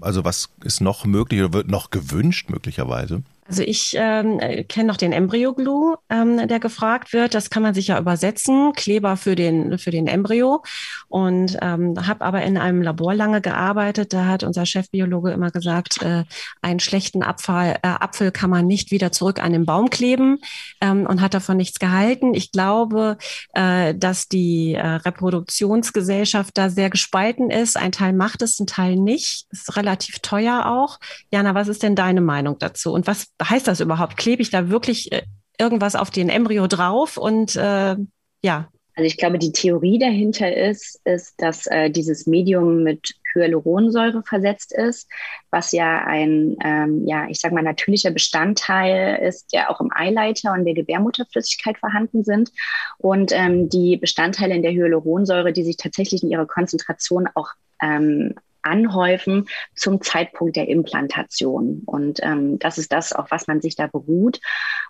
also 0.01 0.25
was 0.25 0.49
ist 0.63 0.82
noch 0.82 1.06
möglich 1.06 1.39
oder 1.39 1.53
wird 1.53 1.69
noch 1.69 1.89
gewünscht 1.89 2.49
möglicherweise? 2.49 3.23
Also 3.47 3.62
ich 3.62 3.93
ähm, 3.97 4.39
kenne 4.69 4.88
noch 4.88 4.97
den 4.97 5.12
Embryo-Glue, 5.12 5.97
ähm, 6.10 6.47
der 6.47 6.60
gefragt 6.60 7.12
wird. 7.12 7.34
Das 7.34 7.49
kann 7.49 7.62
man 7.62 7.73
sich 7.73 7.88
ja 7.88 7.99
übersetzen, 7.99 8.73
Kleber 8.73 9.17
für 9.17 9.36
den, 9.36 9.77
für 9.77 9.91
den 9.91 10.08
Embryo. 10.08 10.63
Und 11.10 11.58
ähm, 11.62 11.95
habe 12.08 12.23
aber 12.23 12.41
in 12.43 12.58
einem 12.58 12.82
Labor 12.82 13.13
lange 13.13 13.41
gearbeitet. 13.41 14.13
Da 14.13 14.25
hat 14.25 14.43
unser 14.43 14.65
Chefbiologe 14.65 15.32
immer 15.32 15.51
gesagt, 15.51 16.01
äh, 16.01 16.23
einen 16.62 16.79
schlechten 16.79 17.21
Abfall, 17.21 17.79
äh, 17.84 17.88
Apfel 17.88 18.32
kann 18.32 18.49
man 18.49 18.65
nicht 18.65 18.91
wieder 18.91 19.12
zurück 19.12 19.43
an 19.43 19.51
den 19.51 19.65
Baum 19.65 19.89
kleben 19.89 20.39
ähm, 20.79 21.06
und 21.06 21.21
hat 21.21 21.34
davon 21.34 21.58
nichts 21.58 21.79
gehalten. 21.79 22.34
Ich 22.34 22.51
glaube, 22.51 23.17
äh, 23.53 23.93
dass 23.93 24.29
die 24.29 24.73
äh, 24.73 24.88
Reproduktionsgesellschaft 24.88 26.58
da 26.58 26.69
sehr 26.69 26.89
gespalten 26.89 27.49
ist. 27.49 27.75
Ein 27.75 27.91
Teil 27.91 28.13
macht 28.13 28.41
es, 28.41 28.60
ein 28.60 28.67
Teil 28.67 28.95
nicht. 28.95 29.47
Ist 29.51 29.75
relativ 29.75 30.19
teuer 30.19 30.65
auch. 30.65 30.99
Jana, 31.29 31.53
was 31.56 31.67
ist 31.67 31.84
denn 31.84 31.95
deine 31.95 32.21
Meinung 32.21 32.58
dazu? 32.60 32.93
Und 32.93 33.06
was 33.06 33.27
heißt 33.49 33.67
das 33.67 33.79
überhaupt? 33.79 34.17
Klebe 34.17 34.41
ich 34.41 34.49
da 34.49 34.69
wirklich 34.69 35.12
äh, 35.12 35.23
irgendwas 35.60 35.95
auf 35.95 36.10
den 36.10 36.29
Embryo 36.29 36.67
drauf? 36.67 37.17
Und 37.17 37.56
äh, 37.56 37.95
ja. 38.43 38.69
Also 38.95 39.08
ich 39.08 39.17
glaube, 39.17 39.39
die 39.39 39.51
Theorie 39.51 39.97
dahinter 39.97 40.56
ist, 40.56 41.01
ist, 41.03 41.34
dass 41.41 41.65
äh, 41.65 41.89
dieses 41.89 42.27
Medium 42.27 42.84
mit 42.84 43.15
Hyaluronsäure 43.34 44.21
versetzt 44.23 44.71
ist, 44.71 45.10
was 45.49 45.71
ja 45.71 46.06
ein, 46.06 46.56
ähm, 46.63 47.08
ja, 47.08 47.27
ich 47.27 47.39
sage 47.39 47.56
mal, 47.56 47.63
natürlicher 47.63 48.12
Bestandteil 48.12 49.19
ist, 49.27 49.51
der 49.51 49.71
auch 49.71 49.82
im 49.82 49.89
Eileiter 49.91 50.53
und 50.53 50.65
der 50.65 50.75
Gebärmutterflüssigkeit 50.75 51.79
vorhanden 51.79 52.23
sind. 52.23 52.51
Und 52.99 53.32
ähm, 53.34 53.67
die 53.67 53.97
Bestandteile 53.97 54.53
in 54.53 54.62
der 54.62 54.73
Hyaluronsäure, 54.73 55.53
die 55.53 55.63
sich 55.63 55.77
tatsächlich 55.77 56.21
in 56.21 56.29
ihrer 56.29 56.45
Konzentration 56.45 57.27
auch 57.34 57.49
ähm, 57.82 58.36
anhäufen 58.63 59.47
zum 59.76 60.02
Zeitpunkt 60.02 60.56
der 60.56 60.67
Implantation. 60.67 61.84
Und 61.86 62.19
ähm, 62.23 62.60
das 62.60 62.78
ist 62.78 62.91
das, 62.91 63.13
auf 63.13 63.32
was 63.32 63.47
man 63.47 63.62
sich 63.62 63.76
da 63.76 63.88
beruht. 63.88 64.39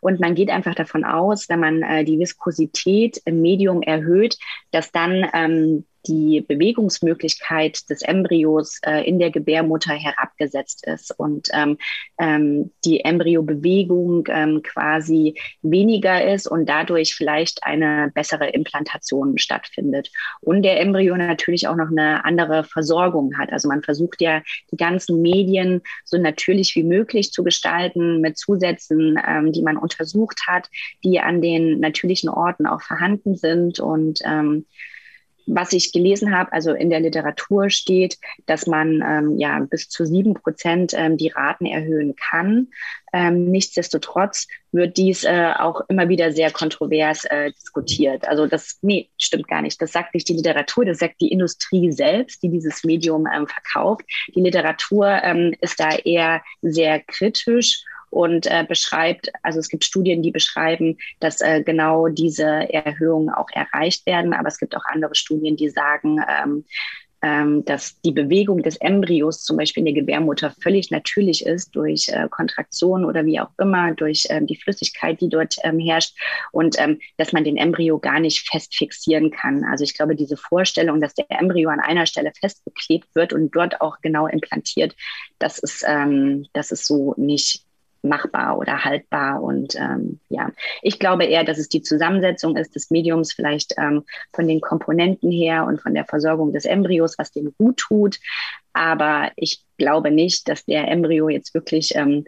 Und 0.01 0.19
man 0.19 0.35
geht 0.35 0.49
einfach 0.49 0.75
davon 0.75 1.03
aus, 1.03 1.49
wenn 1.49 1.59
man 1.59 1.81
äh, 1.81 2.03
die 2.03 2.19
Viskosität 2.19 3.21
im 3.25 3.41
Medium 3.41 3.81
erhöht, 3.81 4.37
dass 4.71 4.91
dann 4.91 5.27
ähm, 5.33 5.85
die 6.05 6.41
Bewegungsmöglichkeit 6.41 7.89
des 7.89 8.01
Embryos 8.01 8.79
äh, 8.85 9.07
in 9.07 9.19
der 9.19 9.31
Gebärmutter 9.31 9.93
herabgesetzt 9.93 10.85
ist 10.85 11.17
und 11.17 11.49
ähm, 11.53 11.77
ähm, 12.19 12.71
die 12.83 13.01
Embryobewegung 13.01 14.27
ähm, 14.29 14.61
quasi 14.63 15.39
weniger 15.61 16.25
ist 16.33 16.47
und 16.47 16.67
dadurch 16.67 17.15
vielleicht 17.15 17.63
eine 17.63 18.11
bessere 18.13 18.49
Implantation 18.49 19.37
stattfindet. 19.37 20.11
Und 20.41 20.63
der 20.63 20.79
Embryo 20.79 21.15
natürlich 21.15 21.67
auch 21.67 21.75
noch 21.75 21.89
eine 21.89 22.25
andere 22.25 22.63
Versorgung 22.63 23.37
hat. 23.37 23.51
Also 23.51 23.67
man 23.67 23.83
versucht 23.83 24.21
ja 24.21 24.41
die 24.71 24.77
ganzen 24.77 25.21
Medien 25.21 25.81
so 26.03 26.17
natürlich 26.17 26.75
wie 26.75 26.83
möglich 26.83 27.31
zu 27.31 27.43
gestalten 27.43 28.21
mit 28.21 28.37
Zusätzen, 28.37 29.19
ähm, 29.25 29.51
die 29.51 29.61
man 29.61 29.77
untersucht 29.77 30.41
hat, 30.47 30.69
die 31.03 31.19
an 31.19 31.41
den 31.41 31.79
natürlichen 31.79 32.29
Orten 32.29 32.65
auch 32.65 32.81
vorhanden 32.81 33.35
sind 33.35 33.79
und 33.79 34.19
ähm, 34.25 34.65
was 35.45 35.73
ich 35.73 35.91
gelesen 35.91 36.35
habe, 36.35 36.51
also 36.53 36.73
in 36.73 36.89
der 36.89 36.99
Literatur 36.99 37.69
steht, 37.69 38.17
dass 38.45 38.67
man 38.67 39.03
ähm, 39.05 39.37
ja 39.37 39.59
bis 39.59 39.89
zu 39.89 40.05
sieben 40.05 40.33
Prozent 40.33 40.93
ähm, 40.95 41.17
die 41.17 41.29
Raten 41.29 41.65
erhöhen 41.65 42.15
kann. 42.15 42.69
Ähm, 43.11 43.51
nichtsdestotrotz 43.51 44.47
wird 44.71 44.97
dies 44.97 45.23
äh, 45.23 45.53
auch 45.59 45.81
immer 45.87 46.09
wieder 46.09 46.31
sehr 46.31 46.51
kontrovers 46.51 47.25
äh, 47.25 47.51
diskutiert. 47.51 48.27
Also 48.27 48.47
das, 48.47 48.79
nee, 48.81 49.09
stimmt 49.19 49.47
gar 49.47 49.61
nicht. 49.61 49.79
Das 49.81 49.91
sagt 49.91 50.15
nicht 50.15 50.27
die 50.27 50.33
Literatur, 50.33 50.85
das 50.85 50.97
sagt 50.97 51.21
die 51.21 51.31
Industrie 51.31 51.91
selbst, 51.91 52.41
die 52.41 52.49
dieses 52.49 52.83
Medium 52.83 53.27
ähm, 53.27 53.47
verkauft. 53.47 54.03
Die 54.33 54.41
Literatur 54.41 55.07
ähm, 55.23 55.53
ist 55.61 55.79
da 55.79 55.91
eher 55.91 56.41
sehr 56.61 56.99
kritisch 57.01 57.83
und 58.13 58.45
äh, 58.45 58.63
beschreibt, 58.67 59.31
also 59.41 59.59
es 59.59 59.69
gibt 59.69 59.83
Studien, 59.83 60.21
die 60.21 60.29
beschreiben, 60.29 60.97
dass 61.19 61.41
äh, 61.41 61.63
genau 61.63 62.07
diese 62.07 62.45
Erhöhungen 62.45 63.29
auch 63.29 63.49
erreicht 63.51 64.05
werden, 64.05 64.33
aber 64.33 64.47
es 64.49 64.59
gibt 64.59 64.77
auch 64.77 64.85
andere 64.85 65.15
Studien, 65.15 65.55
die 65.55 65.69
sagen, 65.69 66.19
ähm, 66.29 66.63
ähm, 67.23 67.65
dass 67.65 67.99
die 68.01 68.11
Bewegung 68.11 68.61
des 68.61 68.75
Embryos 68.77 69.43
zum 69.43 69.57
Beispiel 69.57 69.81
in 69.81 69.85
der 69.85 69.95
Gebärmutter 69.95 70.53
völlig 70.61 70.91
natürlich 70.91 71.43
ist 71.43 71.75
durch 71.75 72.09
äh, 72.09 72.27
Kontraktion 72.29 73.03
oder 73.03 73.25
wie 73.25 73.39
auch 73.39 73.49
immer, 73.57 73.93
durch 73.95 74.27
ähm, 74.29 74.45
die 74.45 74.57
Flüssigkeit, 74.57 75.19
die 75.19 75.29
dort 75.29 75.55
ähm, 75.63 75.79
herrscht 75.79 76.15
und 76.51 76.75
ähm, 76.79 76.99
dass 77.17 77.31
man 77.31 77.45
den 77.45 77.57
Embryo 77.57 77.97
gar 77.97 78.19
nicht 78.19 78.47
fest 78.47 78.75
fixieren 78.75 79.31
kann. 79.31 79.63
Also 79.63 79.85
ich 79.85 79.95
glaube, 79.95 80.15
diese 80.15 80.37
Vorstellung, 80.37 81.01
dass 81.01 81.15
der 81.15 81.25
Embryo 81.29 81.69
an 81.69 81.79
einer 81.79 82.05
Stelle 82.05 82.31
festgeklebt 82.39 83.07
wird 83.15 83.33
und 83.33 83.55
dort 83.55 83.81
auch 83.81 84.01
genau 84.01 84.27
implantiert, 84.27 84.93
das 85.39 85.57
ist, 85.57 85.83
ähm, 85.87 86.45
das 86.53 86.71
ist 86.71 86.85
so 86.85 87.15
nicht 87.17 87.63
machbar 88.03 88.57
oder 88.57 88.83
haltbar. 88.83 89.41
Und 89.41 89.75
ähm, 89.75 90.19
ja, 90.29 90.51
ich 90.81 90.99
glaube 90.99 91.25
eher, 91.25 91.43
dass 91.43 91.57
es 91.57 91.69
die 91.69 91.81
Zusammensetzung 91.81 92.55
ist 92.55 92.75
des 92.75 92.91
Mediums, 92.91 93.33
vielleicht 93.33 93.73
ähm, 93.77 94.03
von 94.33 94.47
den 94.47 94.61
Komponenten 94.61 95.31
her 95.31 95.65
und 95.65 95.81
von 95.81 95.93
der 95.93 96.05
Versorgung 96.05 96.53
des 96.53 96.65
Embryos, 96.65 97.17
was 97.17 97.31
dem 97.31 97.53
gut 97.57 97.77
tut. 97.77 98.19
Aber 98.73 99.31
ich 99.35 99.63
glaube 99.77 100.11
nicht, 100.11 100.47
dass 100.47 100.65
der 100.65 100.87
Embryo 100.87 101.29
jetzt 101.29 101.53
wirklich 101.53 101.95
ähm, 101.95 102.25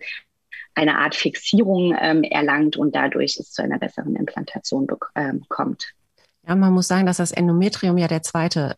eine 0.74 0.98
Art 0.98 1.16
Fixierung 1.16 1.96
ähm, 2.00 2.24
erlangt 2.24 2.78
und 2.78 2.96
dadurch 2.96 3.38
es 3.40 3.52
zu 3.52 3.62
einer 3.62 3.80
besseren 3.80 4.16
Implantation 4.16 4.88
ähm, 5.16 5.46
kommt. 5.48 5.94
Ja, 6.48 6.56
man 6.56 6.74
muss 6.74 6.88
sagen, 6.88 7.08
dass 7.08 7.18
das 7.18 7.32
Endometrium 7.32 7.98
ja 7.98 8.08
der 8.08 8.22
zweite 8.22 8.76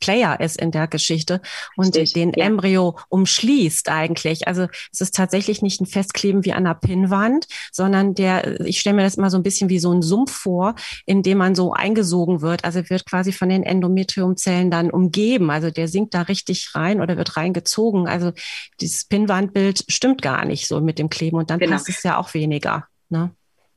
Player 0.00 0.40
ist 0.40 0.60
in 0.60 0.72
der 0.72 0.88
Geschichte 0.88 1.40
und 1.76 1.96
Richtig, 1.96 2.14
den 2.14 2.32
ja. 2.34 2.46
Embryo 2.46 2.98
umschließt 3.08 3.88
eigentlich. 3.88 4.48
Also 4.48 4.66
es 4.92 5.00
ist 5.00 5.14
tatsächlich 5.14 5.62
nicht 5.62 5.80
ein 5.80 5.86
Festkleben 5.86 6.44
wie 6.44 6.52
an 6.52 6.66
einer 6.66 6.74
Pinnwand, 6.74 7.46
sondern 7.70 8.14
der, 8.14 8.60
ich 8.60 8.80
stelle 8.80 8.96
mir 8.96 9.02
das 9.02 9.16
immer 9.16 9.30
so 9.30 9.36
ein 9.36 9.44
bisschen 9.44 9.68
wie 9.68 9.78
so 9.78 9.92
ein 9.92 10.02
Sumpf 10.02 10.32
vor, 10.32 10.74
in 11.06 11.22
dem 11.22 11.38
man 11.38 11.54
so 11.54 11.72
eingesogen 11.72 12.40
wird. 12.40 12.64
Also 12.64 12.88
wird 12.90 13.06
quasi 13.06 13.32
von 13.32 13.48
den 13.48 13.62
Endometriumzellen 13.62 14.70
dann 14.70 14.90
umgeben. 14.90 15.50
Also 15.50 15.70
der 15.70 15.86
sinkt 15.86 16.14
da 16.14 16.22
richtig 16.22 16.74
rein 16.74 17.00
oder 17.00 17.16
wird 17.16 17.36
reingezogen. 17.36 18.08
Also 18.08 18.32
dieses 18.80 19.04
Pinnwandbild 19.04 19.84
stimmt 19.86 20.22
gar 20.22 20.44
nicht 20.44 20.66
so 20.66 20.80
mit 20.80 20.98
dem 20.98 21.08
Kleben 21.08 21.36
und 21.36 21.50
dann 21.50 21.60
genau. 21.60 21.72
passt 21.72 21.88
es 21.88 22.02
ja 22.02 22.16
auch 22.16 22.34
weniger. 22.34 22.86
Ne? 23.10 23.30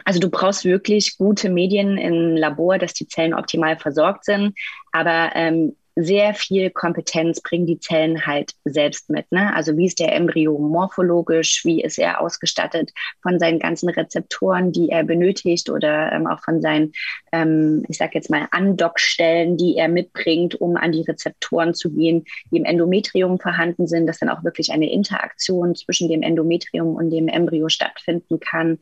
Also 0.05 0.19
du 0.19 0.29
brauchst 0.29 0.65
wirklich 0.65 1.17
gute 1.17 1.49
Medien 1.49 1.97
im 1.97 2.35
Labor, 2.35 2.77
dass 2.77 2.93
die 2.93 3.07
Zellen 3.07 3.33
optimal 3.33 3.77
versorgt 3.77 4.25
sind. 4.25 4.57
Aber 4.91 5.31
ähm, 5.35 5.75
sehr 5.95 6.34
viel 6.34 6.69
Kompetenz 6.71 7.41
bringen 7.41 7.67
die 7.67 7.79
Zellen 7.79 8.25
halt 8.25 8.53
selbst 8.65 9.10
mit. 9.10 9.32
Ne? 9.32 9.53
Also 9.56 9.77
wie 9.77 9.86
ist 9.86 9.99
der 9.99 10.15
Embryo 10.15 10.58
morphologisch, 10.58 11.63
wie 11.65 11.84
ist 11.84 11.99
er 11.99 12.19
ausgestattet 12.19 12.91
von 13.21 13.39
seinen 13.39 13.60
ganzen 13.60 13.89
Rezeptoren, 13.89 14.71
die 14.71 14.89
er 14.89 15.03
benötigt 15.03 15.69
oder 15.69 16.12
ähm, 16.12 16.25
auch 16.25 16.39
von 16.39 16.62
seinen, 16.62 16.93
ähm, 17.32 17.86
ich 17.88 17.97
sage 17.97 18.12
jetzt 18.15 18.29
mal, 18.29 18.47
Andockstellen, 18.51 19.58
die 19.58 19.75
er 19.77 19.88
mitbringt, 19.88 20.60
um 20.60 20.77
an 20.77 20.91
die 20.91 21.03
Rezeptoren 21.03 21.73
zu 21.73 21.91
gehen, 21.91 22.25
die 22.51 22.58
im 22.58 22.65
Endometrium 22.65 23.39
vorhanden 23.39 23.88
sind, 23.88 24.08
dass 24.08 24.19
dann 24.19 24.29
auch 24.29 24.43
wirklich 24.43 24.71
eine 24.71 24.91
Interaktion 24.91 25.75
zwischen 25.75 26.10
dem 26.10 26.23
Endometrium 26.23 26.95
und 26.95 27.12
dem 27.12 27.27
Embryo 27.27 27.69
stattfinden 27.69 28.39
kann. 28.39 28.79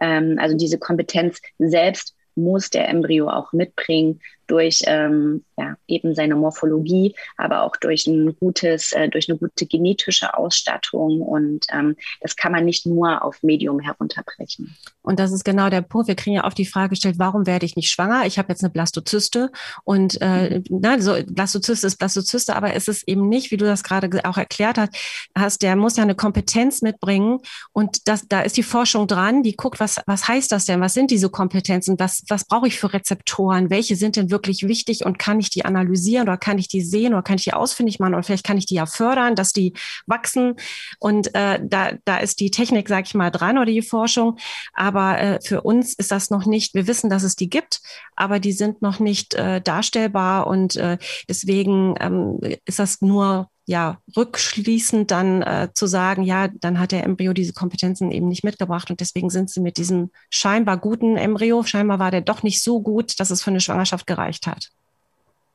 Ähm, 0.00 0.38
also 0.38 0.56
diese 0.56 0.78
Kompetenz 0.78 1.40
selbst 1.58 2.14
muss 2.34 2.70
der 2.70 2.88
Embryo 2.88 3.28
auch 3.28 3.52
mitbringen 3.52 4.20
durch 4.52 4.82
ähm, 4.86 5.44
ja, 5.56 5.76
eben 5.88 6.14
seine 6.14 6.36
Morphologie, 6.36 7.14
aber 7.38 7.62
auch 7.62 7.74
durch 7.76 8.06
ein 8.06 8.36
gutes, 8.38 8.92
äh, 8.92 9.08
durch 9.08 9.30
eine 9.30 9.38
gute 9.38 9.64
genetische 9.64 10.36
Ausstattung. 10.36 11.22
Und 11.22 11.64
ähm, 11.72 11.96
das 12.20 12.36
kann 12.36 12.52
man 12.52 12.66
nicht 12.66 12.84
nur 12.84 13.24
auf 13.24 13.42
Medium 13.42 13.80
herunterbrechen. 13.80 14.76
Und 15.00 15.18
das 15.18 15.32
ist 15.32 15.44
genau 15.44 15.70
der 15.70 15.80
Punkt. 15.80 16.08
Wir 16.08 16.16
kriegen 16.16 16.36
ja 16.36 16.44
oft 16.44 16.58
die 16.58 16.66
Frage 16.66 16.90
gestellt, 16.90 17.14
warum 17.18 17.46
werde 17.46 17.64
ich 17.64 17.76
nicht 17.76 17.90
schwanger? 17.90 18.26
Ich 18.26 18.38
habe 18.38 18.50
jetzt 18.50 18.62
eine 18.62 18.70
Blastozyste 18.70 19.50
und 19.84 20.20
äh, 20.20 20.58
mhm. 20.58 20.64
na, 20.68 21.00
so 21.00 21.14
Blastozyste 21.26 21.86
ist 21.86 21.96
Blastozyste, 21.96 22.54
aber 22.54 22.74
es 22.74 22.88
ist 22.88 23.08
eben 23.08 23.30
nicht, 23.30 23.50
wie 23.50 23.56
du 23.56 23.64
das 23.64 23.82
gerade 23.82 24.10
auch 24.24 24.36
erklärt 24.36 24.76
hast, 24.76 24.92
hast, 25.34 25.62
der 25.62 25.76
muss 25.76 25.96
ja 25.96 26.02
eine 26.02 26.14
Kompetenz 26.14 26.82
mitbringen 26.82 27.38
und 27.72 28.06
das, 28.06 28.28
da 28.28 28.42
ist 28.42 28.58
die 28.58 28.62
Forschung 28.62 29.06
dran, 29.06 29.42
die 29.42 29.56
guckt, 29.56 29.80
was, 29.80 29.96
was 30.04 30.28
heißt 30.28 30.52
das 30.52 30.66
denn? 30.66 30.82
Was 30.82 30.92
sind 30.92 31.10
diese 31.10 31.30
Kompetenzen? 31.30 31.98
Was, 31.98 32.22
was 32.28 32.44
brauche 32.44 32.66
ich 32.68 32.78
für 32.78 32.92
Rezeptoren? 32.92 33.70
Welche 33.70 33.96
sind 33.96 34.16
denn 34.16 34.30
wirklich 34.30 34.41
wirklich 34.42 34.66
wichtig 34.66 35.06
und 35.06 35.18
kann 35.18 35.38
ich 35.38 35.50
die 35.50 35.64
analysieren 35.64 36.28
oder 36.28 36.36
kann 36.36 36.58
ich 36.58 36.68
die 36.68 36.80
sehen 36.80 37.14
oder 37.14 37.22
kann 37.22 37.36
ich 37.36 37.44
die 37.44 37.52
ausfindig 37.52 38.00
machen 38.00 38.14
oder 38.14 38.22
vielleicht 38.22 38.44
kann 38.44 38.58
ich 38.58 38.66
die 38.66 38.74
ja 38.74 38.86
fördern, 38.86 39.36
dass 39.36 39.52
die 39.52 39.72
wachsen. 40.06 40.56
Und 40.98 41.34
äh, 41.34 41.60
da, 41.62 41.92
da 42.04 42.18
ist 42.18 42.40
die 42.40 42.50
Technik, 42.50 42.88
sag 42.88 43.06
ich 43.06 43.14
mal, 43.14 43.30
dran 43.30 43.56
oder 43.56 43.66
die 43.66 43.82
Forschung. 43.82 44.38
Aber 44.72 45.18
äh, 45.18 45.38
für 45.40 45.62
uns 45.62 45.94
ist 45.94 46.10
das 46.10 46.30
noch 46.30 46.44
nicht, 46.44 46.74
wir 46.74 46.86
wissen, 46.86 47.08
dass 47.08 47.22
es 47.22 47.36
die 47.36 47.48
gibt, 47.48 47.80
aber 48.16 48.40
die 48.40 48.52
sind 48.52 48.82
noch 48.82 48.98
nicht 48.98 49.34
äh, 49.34 49.60
darstellbar 49.60 50.46
und 50.48 50.76
äh, 50.76 50.98
deswegen 51.28 51.94
ähm, 52.00 52.40
ist 52.64 52.78
das 52.78 53.00
nur 53.00 53.48
ja, 53.64 53.98
rückschließend 54.16 55.10
dann 55.10 55.42
äh, 55.42 55.68
zu 55.72 55.86
sagen, 55.86 56.22
ja, 56.24 56.48
dann 56.48 56.78
hat 56.78 56.92
der 56.92 57.04
Embryo 57.04 57.32
diese 57.32 57.52
Kompetenzen 57.52 58.10
eben 58.10 58.28
nicht 58.28 58.44
mitgebracht 58.44 58.90
und 58.90 59.00
deswegen 59.00 59.30
sind 59.30 59.50
sie 59.50 59.60
mit 59.60 59.76
diesem 59.76 60.10
scheinbar 60.30 60.78
guten 60.78 61.16
Embryo, 61.16 61.62
scheinbar 61.62 61.98
war 61.98 62.10
der 62.10 62.22
doch 62.22 62.42
nicht 62.42 62.62
so 62.62 62.80
gut, 62.80 63.20
dass 63.20 63.30
es 63.30 63.42
für 63.42 63.50
eine 63.50 63.60
Schwangerschaft 63.60 64.06
gereicht 64.06 64.46
hat. 64.46 64.70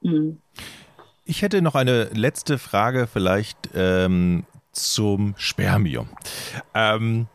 Mhm. 0.02 0.38
Ich 1.26 1.42
hätte 1.42 1.62
noch 1.62 1.76
eine 1.76 2.06
letzte 2.14 2.58
Frage 2.58 3.08
vielleicht 3.12 3.58
ähm, 3.76 4.46
zum 4.72 5.34
Spermium. 5.38 6.08
Ähm, 6.74 7.28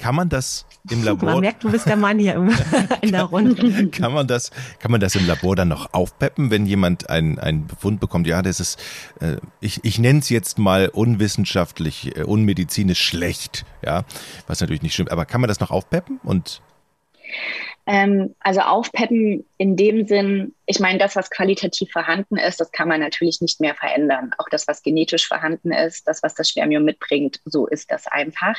kann 0.00 0.14
man 0.14 0.28
das 0.28 0.66
im 0.90 1.04
Labor. 1.04 1.30
Man 1.32 1.40
merkt, 1.40 1.62
du 1.62 1.70
bist 1.70 1.86
der 1.86 1.96
Mann 1.96 2.18
hier 2.18 2.34
in 3.02 3.12
der 3.12 3.24
Runde. 3.24 3.88
kann 3.88 4.12
man 4.12 4.26
das, 4.26 4.50
kann 4.78 4.90
man 4.90 5.00
das 5.00 5.14
im 5.14 5.26
Labor 5.26 5.54
dann 5.54 5.68
noch 5.68 5.92
aufpeppen, 5.92 6.50
wenn 6.50 6.66
jemand 6.66 7.10
einen, 7.10 7.38
einen 7.38 7.66
Befund 7.66 8.00
bekommt? 8.00 8.26
Ja, 8.26 8.42
das 8.42 8.60
ist, 8.60 8.80
äh, 9.20 9.36
ich, 9.60 9.84
ich 9.84 9.98
nenne 9.98 10.20
es 10.20 10.30
jetzt 10.30 10.58
mal 10.58 10.88
unwissenschaftlich, 10.88 12.16
äh, 12.16 12.22
unmedizinisch 12.22 13.00
schlecht, 13.00 13.66
ja, 13.84 14.04
was 14.46 14.60
natürlich 14.60 14.82
nicht 14.82 14.94
stimmt. 14.94 15.12
Aber 15.12 15.26
kann 15.26 15.40
man 15.40 15.48
das 15.48 15.60
noch 15.60 15.70
aufpeppen 15.70 16.18
und 16.24 16.62
ähm, 17.86 18.34
also 18.40 18.60
aufpeppen 18.60 19.44
in 19.58 19.76
dem 19.76 20.06
Sinn, 20.06 20.54
ich 20.70 20.78
meine, 20.78 21.00
das, 21.00 21.16
was 21.16 21.30
qualitativ 21.30 21.90
vorhanden 21.90 22.36
ist, 22.36 22.60
das 22.60 22.70
kann 22.70 22.86
man 22.86 23.00
natürlich 23.00 23.40
nicht 23.40 23.60
mehr 23.60 23.74
verändern. 23.74 24.30
Auch 24.38 24.48
das, 24.48 24.68
was 24.68 24.84
genetisch 24.84 25.26
vorhanden 25.26 25.72
ist, 25.72 26.06
das, 26.06 26.22
was 26.22 26.36
das 26.36 26.48
Spermium 26.48 26.84
mitbringt, 26.84 27.40
so 27.44 27.66
ist 27.66 27.90
das 27.90 28.06
einfach. 28.06 28.56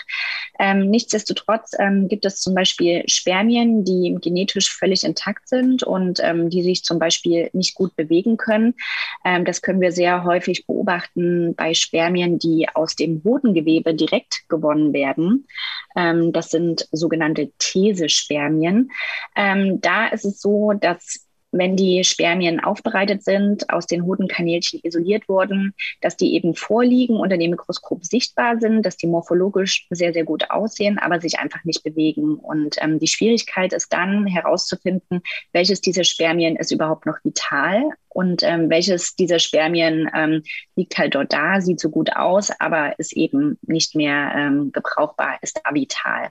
Ähm, 0.60 0.90
nichtsdestotrotz 0.90 1.72
ähm, 1.80 2.10
gibt 2.10 2.26
es 2.26 2.42
zum 2.42 2.54
Beispiel 2.54 3.08
Spermien, 3.08 3.86
die 3.86 4.18
genetisch 4.20 4.76
völlig 4.76 5.06
intakt 5.06 5.48
sind 5.48 5.84
und 5.84 6.20
ähm, 6.22 6.50
die 6.50 6.64
sich 6.64 6.84
zum 6.84 7.00
Beispiel 7.00 7.50
nicht 7.54 7.76
gut 7.76 7.96
bewegen 7.96 8.36
können. 8.36 8.74
Ähm, 9.24 9.46
das 9.46 9.62
können 9.62 9.80
wir 9.80 9.94
sehr 9.94 10.26
häufig 10.26 10.68
beobachten 10.68 11.56
bei 11.56 11.74
Spermien, 11.74 12.40
die 12.40 12.68
aus 12.74 12.98
dem 12.98 13.22
Hodengewebe 13.24 13.94
direkt 13.96 14.50
gewonnen 14.50 14.92
werden. 14.92 15.48
Ähm, 15.96 16.34
das 16.34 16.50
sind 16.50 16.90
sogenannte 16.92 17.54
Thesespermien. 17.58 18.92
Ähm, 19.38 19.80
da 19.80 20.08
ist 20.08 20.26
es 20.26 20.42
so, 20.42 20.74
dass 20.74 21.31
wenn 21.52 21.76
die 21.76 22.04
Spermien 22.04 22.60
aufbereitet 22.60 23.24
sind, 23.24 23.70
aus 23.70 23.88
den 23.88 24.06
Hodenkanälchen 24.06 24.80
isoliert 24.84 25.28
wurden, 25.28 25.74
dass 26.02 26.18
die 26.18 26.34
eben 26.34 26.56
vorliegen, 26.56 27.18
unter 27.18 27.38
dem 27.38 27.52
Mikroskop 27.52 28.06
sichtbar 28.06 28.60
sind, 28.60 28.86
dass 28.86 28.98
die 28.98 29.08
morphologisch 29.08 29.88
sehr, 29.90 30.14
sehr 30.14 30.24
gut 30.24 30.50
aussehen, 30.50 30.98
aber 30.98 31.20
sich 31.20 31.40
einfach 31.40 31.64
nicht 31.64 31.84
bewegen. 31.84 32.36
Und 32.36 32.78
ähm, 32.82 33.00
die 33.00 33.08
Schwierigkeit 33.08 33.74
ist 33.74 33.92
dann 33.92 34.28
herauszufinden, 34.28 35.22
welches 35.52 35.82
dieser 35.82 36.04
Spermien 36.04 36.56
ist 36.56 36.72
überhaupt 36.72 37.06
noch 37.06 37.18
vital 37.24 37.84
und 38.14 38.44
ähm, 38.44 38.70
welches 38.70 39.16
dieser 39.16 39.40
Spermien 39.40 40.10
ähm, 40.14 40.44
liegt 40.76 40.98
halt 40.98 41.16
dort 41.16 41.32
da, 41.32 41.62
sieht 41.62 41.80
so 41.80 41.90
gut 41.90 42.16
aus, 42.16 42.52
aber 42.60 42.98
ist 43.00 43.14
eben 43.14 43.58
nicht 43.62 43.96
mehr 43.96 44.34
ähm, 44.36 44.72
gebrauchbar, 44.72 45.38
ist 45.42 45.66
avital. 45.66 46.30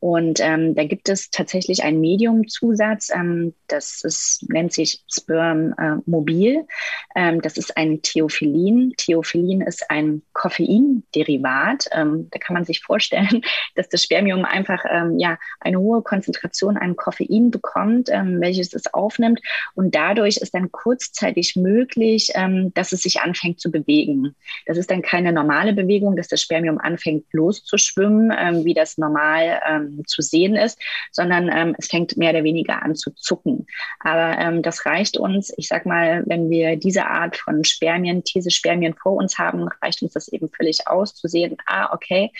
Und 0.00 0.40
ähm, 0.40 0.74
da 0.74 0.84
gibt 0.84 1.08
es 1.08 1.30
tatsächlich 1.30 1.82
einen 1.82 2.00
Mediumzusatz, 2.00 3.10
ähm, 3.14 3.54
das 3.68 4.02
ist, 4.04 4.44
nennt 4.48 4.72
sich 4.72 5.02
Sperm 5.10 5.74
äh, 5.78 5.96
Mobil. 6.04 6.66
Ähm, 7.14 7.40
das 7.40 7.56
ist 7.56 7.76
ein 7.76 8.02
Theophyllin. 8.02 8.92
Theophyllin 8.96 9.62
ist 9.62 9.90
ein 9.90 10.22
Koffeinderivat. 10.32 11.88
Ähm, 11.92 12.28
da 12.30 12.38
kann 12.38 12.54
man 12.54 12.64
sich 12.64 12.82
vorstellen, 12.82 13.42
dass 13.76 13.88
das 13.88 14.02
Spermium 14.02 14.44
einfach 14.44 14.84
ähm, 14.90 15.18
ja, 15.18 15.38
eine 15.60 15.78
hohe 15.78 16.02
Konzentration 16.02 16.76
an 16.76 16.96
Koffein 16.96 17.50
bekommt, 17.50 18.08
ähm, 18.10 18.40
welches 18.40 18.74
es 18.74 18.92
aufnimmt. 18.92 19.40
Und 19.74 19.94
dadurch 19.94 20.36
ist 20.36 20.54
dann 20.54 20.70
kurz 20.70 21.03
kurzzeitig 21.04 21.56
möglich, 21.56 22.30
ähm, 22.34 22.72
dass 22.74 22.92
es 22.92 23.02
sich 23.02 23.20
anfängt 23.20 23.60
zu 23.60 23.70
bewegen. 23.70 24.34
Das 24.66 24.78
ist 24.78 24.90
dann 24.90 25.02
keine 25.02 25.32
normale 25.32 25.72
Bewegung, 25.72 26.16
dass 26.16 26.28
das 26.28 26.40
Spermium 26.40 26.78
anfängt 26.78 27.26
loszuschwimmen, 27.32 28.32
ähm, 28.36 28.64
wie 28.64 28.74
das 28.74 28.96
normal 28.96 29.60
ähm, 29.68 30.02
zu 30.06 30.22
sehen 30.22 30.56
ist, 30.56 30.78
sondern 31.12 31.50
ähm, 31.52 31.74
es 31.78 31.88
fängt 31.88 32.16
mehr 32.16 32.30
oder 32.30 32.44
weniger 32.44 32.82
an 32.82 32.94
zu 32.94 33.10
zucken. 33.10 33.66
Aber 34.00 34.38
ähm, 34.38 34.62
das 34.62 34.86
reicht 34.86 35.18
uns, 35.18 35.52
ich 35.56 35.68
sag 35.68 35.84
mal, 35.84 36.22
wenn 36.26 36.48
wir 36.50 36.76
diese 36.76 37.06
Art 37.06 37.36
von 37.36 37.64
Spermien, 37.64 38.24
These-Spermien 38.24 38.94
vor 38.94 39.14
uns 39.14 39.38
haben, 39.38 39.68
reicht 39.82 40.02
uns 40.02 40.12
das 40.12 40.28
eben 40.28 40.48
völlig 40.48 40.88
aus, 40.88 41.14
zu 41.14 41.28
sehen, 41.28 41.56
ah, 41.66 41.92
okay, 41.92 42.30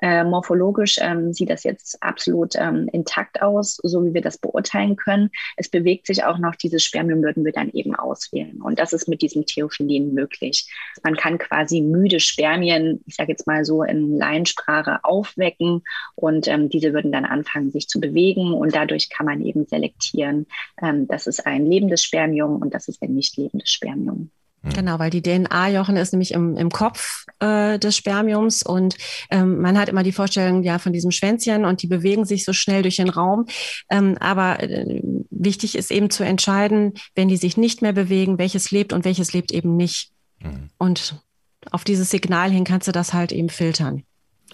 äh, 0.00 0.24
morphologisch 0.24 0.98
ähm, 1.00 1.32
sieht 1.32 1.50
das 1.50 1.64
jetzt 1.64 2.02
absolut 2.02 2.54
intakt 2.54 3.42
aus, 3.42 3.78
so 3.82 4.04
wie 4.04 4.14
wir 4.14 4.20
das 4.20 4.38
beurteilen 4.38 4.96
können. 4.96 5.30
Es 5.56 5.68
bewegt 5.68 6.06
sich 6.06 6.24
auch 6.24 6.38
noch, 6.38 6.54
dieses 6.54 6.84
Spermium 6.84 7.22
würden 7.22 7.44
wir 7.44 7.52
dann 7.52 7.70
eben 7.70 7.94
aus 7.94 8.13
auswählen. 8.14 8.62
Und 8.62 8.78
das 8.78 8.92
ist 8.92 9.08
mit 9.08 9.22
diesem 9.22 9.44
Theophyllin 9.44 10.14
möglich. 10.14 10.70
Man 11.02 11.16
kann 11.16 11.38
quasi 11.38 11.80
müde 11.80 12.20
Spermien, 12.20 13.02
ich 13.06 13.16
sage 13.16 13.32
jetzt 13.32 13.46
mal 13.46 13.64
so 13.64 13.82
in 13.82 14.16
Laiensprache, 14.16 15.00
aufwecken 15.02 15.82
und 16.14 16.46
ähm, 16.46 16.68
diese 16.68 16.92
würden 16.92 17.12
dann 17.12 17.24
anfangen, 17.24 17.72
sich 17.72 17.88
zu 17.88 18.00
bewegen 18.00 18.52
und 18.52 18.74
dadurch 18.74 19.10
kann 19.10 19.26
man 19.26 19.42
eben 19.42 19.66
selektieren, 19.66 20.46
ähm, 20.80 21.08
das 21.08 21.26
ist 21.26 21.46
ein 21.46 21.66
lebendes 21.66 22.04
Spermium 22.04 22.62
und 22.62 22.72
das 22.72 22.88
ist 22.88 23.02
ein 23.02 23.14
nicht 23.14 23.36
lebendes 23.36 23.70
Spermium. 23.70 24.30
Mhm. 24.64 24.72
Genau, 24.72 24.98
weil 24.98 25.10
die 25.10 25.22
DNA, 25.22 25.68
Jochen, 25.68 25.96
ist 25.96 26.12
nämlich 26.12 26.32
im, 26.32 26.56
im 26.56 26.70
Kopf 26.70 27.26
äh, 27.40 27.78
des 27.78 27.96
Spermiums 27.96 28.62
und 28.62 28.96
ähm, 29.30 29.60
man 29.60 29.78
hat 29.78 29.88
immer 29.88 30.02
die 30.02 30.12
Vorstellung 30.12 30.62
ja 30.62 30.78
von 30.78 30.92
diesem 30.92 31.10
Schwänzchen 31.10 31.64
und 31.64 31.82
die 31.82 31.86
bewegen 31.86 32.24
sich 32.24 32.44
so 32.44 32.52
schnell 32.52 32.82
durch 32.82 32.96
den 32.96 33.10
Raum. 33.10 33.46
Ähm, 33.90 34.16
aber 34.20 34.62
äh, 34.62 35.02
wichtig 35.30 35.76
ist 35.76 35.90
eben 35.90 36.08
zu 36.10 36.24
entscheiden, 36.24 36.94
wenn 37.14 37.28
die 37.28 37.36
sich 37.36 37.56
nicht 37.56 37.82
mehr 37.82 37.92
bewegen, 37.92 38.38
welches 38.38 38.70
lebt 38.70 38.92
und 38.92 39.04
welches 39.04 39.32
lebt 39.32 39.52
eben 39.52 39.76
nicht. 39.76 40.12
Mhm. 40.40 40.70
Und 40.78 41.22
auf 41.70 41.84
dieses 41.84 42.10
Signal 42.10 42.50
hin 42.50 42.64
kannst 42.64 42.88
du 42.88 42.92
das 42.92 43.12
halt 43.12 43.32
eben 43.32 43.50
filtern. 43.50 44.04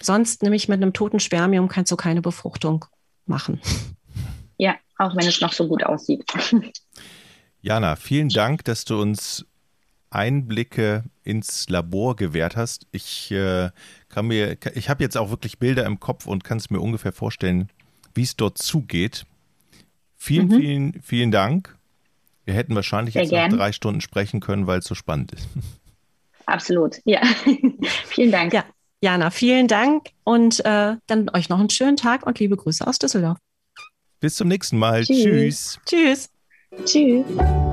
Sonst 0.01 0.43
nämlich 0.43 0.69
mit 0.69 0.83
einem 0.83 0.93
toten 0.93 1.21
Spermium 1.21 1.69
kannst 1.69 1.93
du 1.93 1.97
keine 1.97 2.23
Befruchtung 2.23 2.85
machen. 3.27 3.61
Ja, 4.57 4.75
auch 4.99 5.17
wenn 5.17 5.27
es 5.27 5.41
noch 5.41 5.53
so 5.53 5.69
gut 5.69 5.85
aussieht. 5.85 6.25
Jana, 7.63 7.97
vielen 7.97 8.29
Dank, 8.29 8.65
dass 8.65 8.85
du 8.85 9.01
uns 9.01 9.47
Einblicke 10.11 11.05
ins 11.23 11.69
Labor 11.69 12.17
gewährt 12.17 12.57
hast. 12.57 12.87
Ich 12.93 13.31
äh, 13.31 13.71
kann 14.09 14.27
mir, 14.27 14.57
ich 14.75 14.89
habe 14.89 15.03
jetzt 15.03 15.17
auch 15.17 15.31
wirklich 15.31 15.59
Bilder 15.59 15.87
im 15.87 16.01
Kopf 16.01 16.27
und 16.27 16.45
kann 16.45 16.59
es 16.59 16.71
mir 16.71 16.81
ungefähr 16.81 17.13
vorstellen, 17.13 17.71
wie 18.15 18.23
es 18.23 18.37
dort 18.37 18.59
zugeht. 18.59 19.25
Vielen, 20.17 20.49
mhm. 20.49 20.61
vielen, 20.61 21.03
vielen 21.03 21.31
Dank. 21.31 21.77
Wir 22.45 22.55
hätten 22.55 22.75
wahrscheinlich 22.75 23.15
Sehr 23.15 23.23
jetzt 23.23 23.31
gern. 23.31 23.51
noch 23.51 23.59
drei 23.59 23.73
Stunden 23.73 24.01
sprechen 24.01 24.41
können, 24.41 24.67
weil 24.67 24.81
es 24.81 24.85
so 24.85 24.95
spannend 24.95 25.33
ist. 25.33 25.49
Absolut, 26.47 27.01
ja. 27.05 27.23
vielen 28.07 28.33
Dank. 28.33 28.53
Ja, 28.53 28.65
Jana, 29.01 29.31
vielen 29.31 29.69
Dank 29.69 30.09
und 30.25 30.61
äh, 30.65 30.97
dann 31.07 31.31
euch 31.33 31.49
noch 31.49 31.61
einen 31.61 31.71
schönen 31.71 31.97
Tag 31.97 32.27
und 32.27 32.39
liebe 32.41 32.57
Grüße 32.57 32.87
aus 32.87 32.99
Düsseldorf. 32.99 33.39
Bis 34.19 34.35
zum 34.35 34.49
nächsten 34.49 34.77
Mal. 34.77 35.05
Tschüss. 35.05 35.79
Tschüss. 35.87 36.29
Tschüss. 36.85 37.25
Tschüss. 37.25 37.70